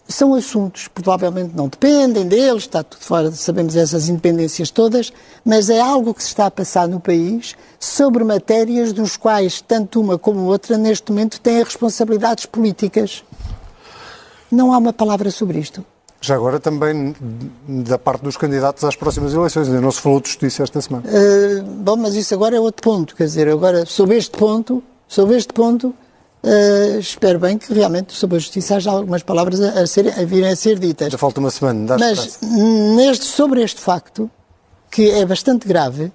São 0.07 0.33
assuntos 0.33 0.87
que 0.87 1.01
provavelmente 1.01 1.53
não 1.55 1.67
dependem 1.67 2.25
deles, 2.25 2.63
está 2.63 2.81
tudo 2.81 3.01
fora, 3.01 3.31
sabemos 3.31 3.75
essas 3.75 4.07
independências 4.07 4.71
todas, 4.71 5.11
mas 5.43 5.69
é 5.69 5.81
algo 5.81 6.13
que 6.13 6.23
se 6.23 6.29
está 6.29 6.45
a 6.45 6.51
passar 6.51 6.87
no 6.87 6.99
país 6.99 7.55
sobre 7.77 8.23
matérias 8.23 8.93
dos 8.93 9.17
quais 9.17 9.59
tanto 9.59 9.99
uma 9.99 10.17
como 10.17 10.45
outra 10.45 10.77
neste 10.77 11.11
momento 11.11 11.41
têm 11.41 11.61
responsabilidades 11.61 12.45
políticas. 12.45 13.23
Não 14.49 14.73
há 14.73 14.77
uma 14.77 14.93
palavra 14.93 15.29
sobre 15.29 15.59
isto. 15.59 15.83
Já 16.19 16.35
agora 16.35 16.59
também 16.59 17.15
da 17.67 17.99
parte 17.99 18.23
dos 18.23 18.37
candidatos 18.37 18.83
às 18.83 18.95
próximas 18.95 19.33
eleições. 19.33 19.67
Ainda 19.67 19.81
não 19.81 19.91
se 19.91 20.01
falou 20.01 20.19
de 20.19 20.29
justiça 20.29 20.63
esta 20.63 20.81
semana. 20.81 21.05
Uh, 21.07 21.63
bom, 21.63 21.95
mas 21.95 22.15
isso 22.15 22.33
agora 22.33 22.55
é 22.55 22.59
outro 22.59 22.81
ponto. 22.81 23.15
Quer 23.15 23.25
dizer, 23.25 23.47
agora, 23.49 23.85
sobre 23.85 24.17
este 24.17 24.35
ponto, 24.35 24.83
sobre 25.07 25.37
este 25.37 25.53
ponto, 25.53 25.93
uh, 26.47 26.99
espero 26.99 27.39
bem 27.39 27.57
que 27.57 27.73
realmente 27.73 28.13
sobre 28.13 28.37
a 28.37 28.39
justiça 28.39 28.75
haja 28.75 28.91
algumas 28.91 29.23
palavras 29.23 29.61
a, 29.61 29.81
a, 29.81 29.87
ser, 29.87 30.07
a 30.07 30.25
virem 30.25 30.49
a 30.51 30.55
ser 30.55 30.79
ditas. 30.79 31.07
Ainda 31.07 31.17
falta 31.17 31.39
uma 31.39 31.51
semana. 31.51 31.97
Mas 31.99 32.19
esperança. 32.19 32.95
neste, 32.95 33.25
sobre 33.25 33.61
este 33.61 33.81
facto, 33.81 34.29
que 34.89 35.11
é 35.11 35.25
bastante 35.25 35.67
grave, 35.67 36.11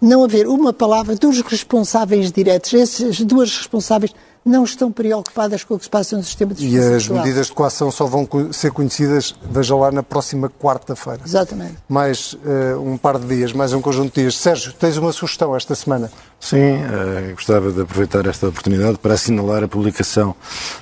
não 0.00 0.24
haver 0.24 0.46
uma 0.48 0.72
palavra 0.72 1.14
dos 1.14 1.40
responsáveis 1.42 2.32
diretos, 2.32 2.74
essas 2.74 3.20
duas 3.20 3.56
responsáveis 3.56 4.12
não 4.44 4.64
estão 4.64 4.90
preocupadas 4.90 5.62
com 5.62 5.74
o 5.74 5.78
que 5.78 5.84
se 5.84 5.90
passa 5.90 6.16
no 6.16 6.22
sistema 6.22 6.52
de 6.52 6.66
E 6.66 6.70
justiça. 6.70 6.96
as 6.96 7.04
atual. 7.04 7.18
medidas 7.20 7.46
de 7.46 7.52
coação 7.52 7.90
só 7.90 8.06
vão 8.06 8.28
ser 8.52 8.72
conhecidas, 8.72 9.34
veja 9.50 9.76
lá, 9.76 9.92
na 9.92 10.02
próxima 10.02 10.50
quarta-feira. 10.50 11.20
Exatamente. 11.24 11.76
Mais 11.88 12.36
eh, 12.44 12.74
um 12.76 12.96
par 12.96 13.18
de 13.18 13.26
dias, 13.26 13.52
mais 13.52 13.72
um 13.72 13.80
conjunto 13.80 14.14
de 14.14 14.22
dias. 14.22 14.36
Sérgio, 14.36 14.72
tens 14.72 14.96
uma 14.96 15.12
sugestão 15.12 15.54
esta 15.54 15.74
semana? 15.74 16.10
Sim, 16.40 16.56
eh, 16.58 17.32
gostava 17.34 17.70
de 17.70 17.82
aproveitar 17.82 18.26
esta 18.26 18.48
oportunidade 18.48 18.98
para 18.98 19.14
assinalar 19.14 19.62
a 19.62 19.68
publicação 19.68 20.34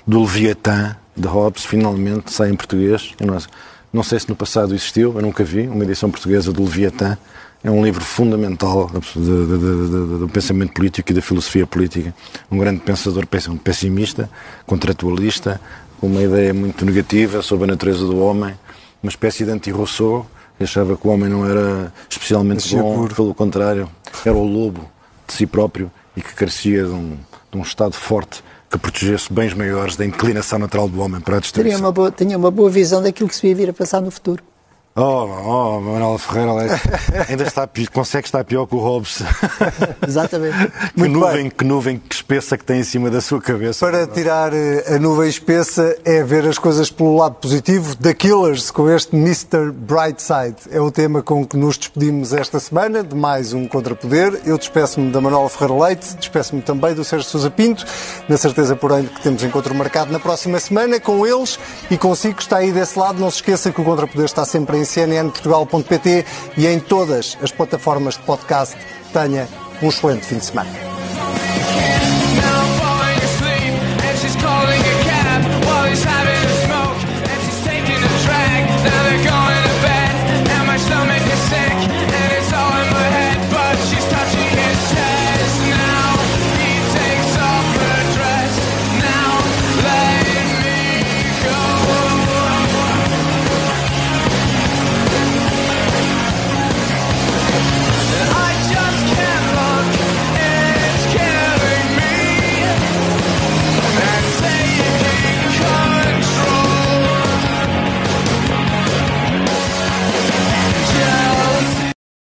do 0.06 0.20
Leviatã 0.22 0.96
de 1.16 1.28
Hobbes, 1.28 1.64
finalmente 1.66 2.32
sai 2.32 2.48
em 2.50 2.56
português. 2.56 3.12
Eu 3.20 3.26
não, 3.26 3.38
não 3.92 4.02
sei 4.02 4.18
se 4.20 4.28
no 4.28 4.34
passado 4.36 4.74
existiu, 4.74 5.12
eu 5.14 5.20
nunca 5.20 5.44
vi, 5.44 5.68
uma 5.68 5.84
edição 5.84 6.10
portuguesa 6.10 6.50
do 6.50 6.62
Leviatã. 6.62 7.18
É 7.62 7.70
um 7.70 7.84
livro 7.84 8.02
fundamental 8.02 8.90
do, 9.14 10.28
pensamento 10.28 10.72
político 10.72 11.10
e 11.10 11.14
da 11.14 11.20
filosofia 11.20 11.66
política. 11.66 12.14
Um 12.50 12.56
grande 12.56 12.80
pensador 12.80 13.26
um 13.50 13.56
pessimista, 13.56 14.30
contratualista, 14.66 15.60
com 16.00 16.06
uma 16.06 16.22
ideia 16.22 16.54
muito 16.54 16.84
negativa 16.86 17.42
sobre 17.42 17.64
a 17.64 17.66
natureza 17.68 18.06
do 18.06 18.18
homem, 18.18 18.54
uma 19.02 19.10
espécie 19.10 19.44
de 19.44 19.50
anti-Rousseau, 19.50 20.26
que 20.56 20.64
achava 20.64 20.96
que 20.96 21.06
o 21.06 21.10
homem 21.10 21.28
não 21.28 21.46
era 21.46 21.92
especialmente 22.08 22.74
bom, 22.74 22.94
puro. 22.94 23.14
pelo 23.14 23.34
contrário, 23.34 23.90
era 24.24 24.36
o 24.36 24.44
lobo 24.44 24.90
de 25.26 25.34
si 25.34 25.46
próprio 25.46 25.90
e 26.16 26.22
que 26.22 26.34
carecia 26.34 26.84
de 26.84 26.90
um, 26.90 27.18
de 27.52 27.58
um 27.58 27.62
Estado 27.62 27.92
forte 27.92 28.42
que 28.70 28.78
protegesse 28.78 29.32
bens 29.32 29.52
maiores 29.52 29.96
da 29.96 30.06
inclinação 30.06 30.58
natural 30.58 30.88
do 30.88 31.00
homem 31.00 31.20
para 31.20 31.38
a 31.38 31.40
destruição. 31.40 31.80
uma 31.80 31.92
boa, 31.92 32.10
tinha 32.10 32.38
uma 32.38 32.50
boa 32.50 32.70
visão 32.70 33.02
daquilo 33.02 33.28
que 33.28 33.34
se 33.34 33.46
ia 33.46 33.54
vir 33.54 33.68
a 33.68 33.72
passar 33.72 34.00
no 34.00 34.10
futuro. 34.10 34.42
Oh, 34.96 35.02
oh, 35.46 35.80
Manuel 35.80 36.18
Ferreira 36.18 36.52
Leite, 36.52 36.82
ainda 37.28 37.44
está, 37.44 37.68
consegue 37.92 38.26
estar 38.26 38.42
pior 38.44 38.66
que 38.66 38.74
o 38.74 38.78
Hobbes. 38.80 39.22
Exatamente. 40.06 40.66
que, 40.66 40.98
Muito 40.98 41.12
nuvem, 41.12 41.42
bem. 41.42 41.50
que 41.50 41.64
nuvem 41.64 41.96
que 41.96 42.12
espessa 42.12 42.58
que 42.58 42.64
tem 42.64 42.80
em 42.80 42.82
cima 42.82 43.08
da 43.08 43.20
sua 43.20 43.40
cabeça. 43.40 43.86
Para 43.86 44.04
tirar 44.08 44.52
eh, 44.52 44.96
a 44.96 44.98
nuvem 44.98 45.28
espessa 45.28 45.96
é 46.04 46.24
ver 46.24 46.44
as 46.44 46.58
coisas 46.58 46.90
pelo 46.90 47.16
lado 47.16 47.36
positivo. 47.36 47.94
The 47.96 48.12
Killers 48.14 48.72
com 48.72 48.90
este 48.90 49.14
Mr. 49.14 49.70
Brightside 49.70 50.56
é 50.72 50.80
o 50.80 50.90
tema 50.90 51.22
com 51.22 51.46
que 51.46 51.56
nos 51.56 51.78
despedimos 51.78 52.32
esta 52.32 52.58
semana 52.58 53.04
de 53.04 53.14
mais 53.14 53.52
um 53.52 53.68
Contrapoder. 53.68 54.40
Eu 54.44 54.58
despeço-me 54.58 55.12
da 55.12 55.20
Manuela 55.20 55.48
Ferreira 55.48 55.84
Leite, 55.84 56.16
despeço-me 56.16 56.62
também 56.62 56.94
do 56.94 57.04
Sérgio 57.04 57.28
Sousa 57.28 57.48
Pinto, 57.48 57.86
na 58.28 58.36
certeza, 58.36 58.74
porém, 58.74 59.06
que 59.06 59.22
temos 59.22 59.44
encontro 59.44 59.72
marcado 59.72 60.12
na 60.12 60.18
próxima 60.18 60.58
semana 60.58 60.98
com 60.98 61.24
eles 61.24 61.60
e 61.88 61.96
consigo 61.96 62.34
que 62.34 62.42
está 62.42 62.56
aí 62.56 62.72
desse 62.72 62.98
lado. 62.98 63.20
Não 63.20 63.30
se 63.30 63.36
esqueça 63.36 63.70
que 63.70 63.80
o 63.80 63.84
Contrapoder 63.84 64.24
está 64.24 64.44
sempre 64.44 64.79
em 64.80 64.84
cnnportugal.pt 64.84 66.24
e 66.56 66.66
em 66.66 66.80
todas 66.80 67.36
as 67.42 67.52
plataformas 67.52 68.14
de 68.14 68.22
podcast. 68.22 68.76
Tenha 69.12 69.48
um 69.82 69.88
excelente 69.88 70.26
fim 70.26 70.38
de 70.38 70.44
semana. 70.44 70.99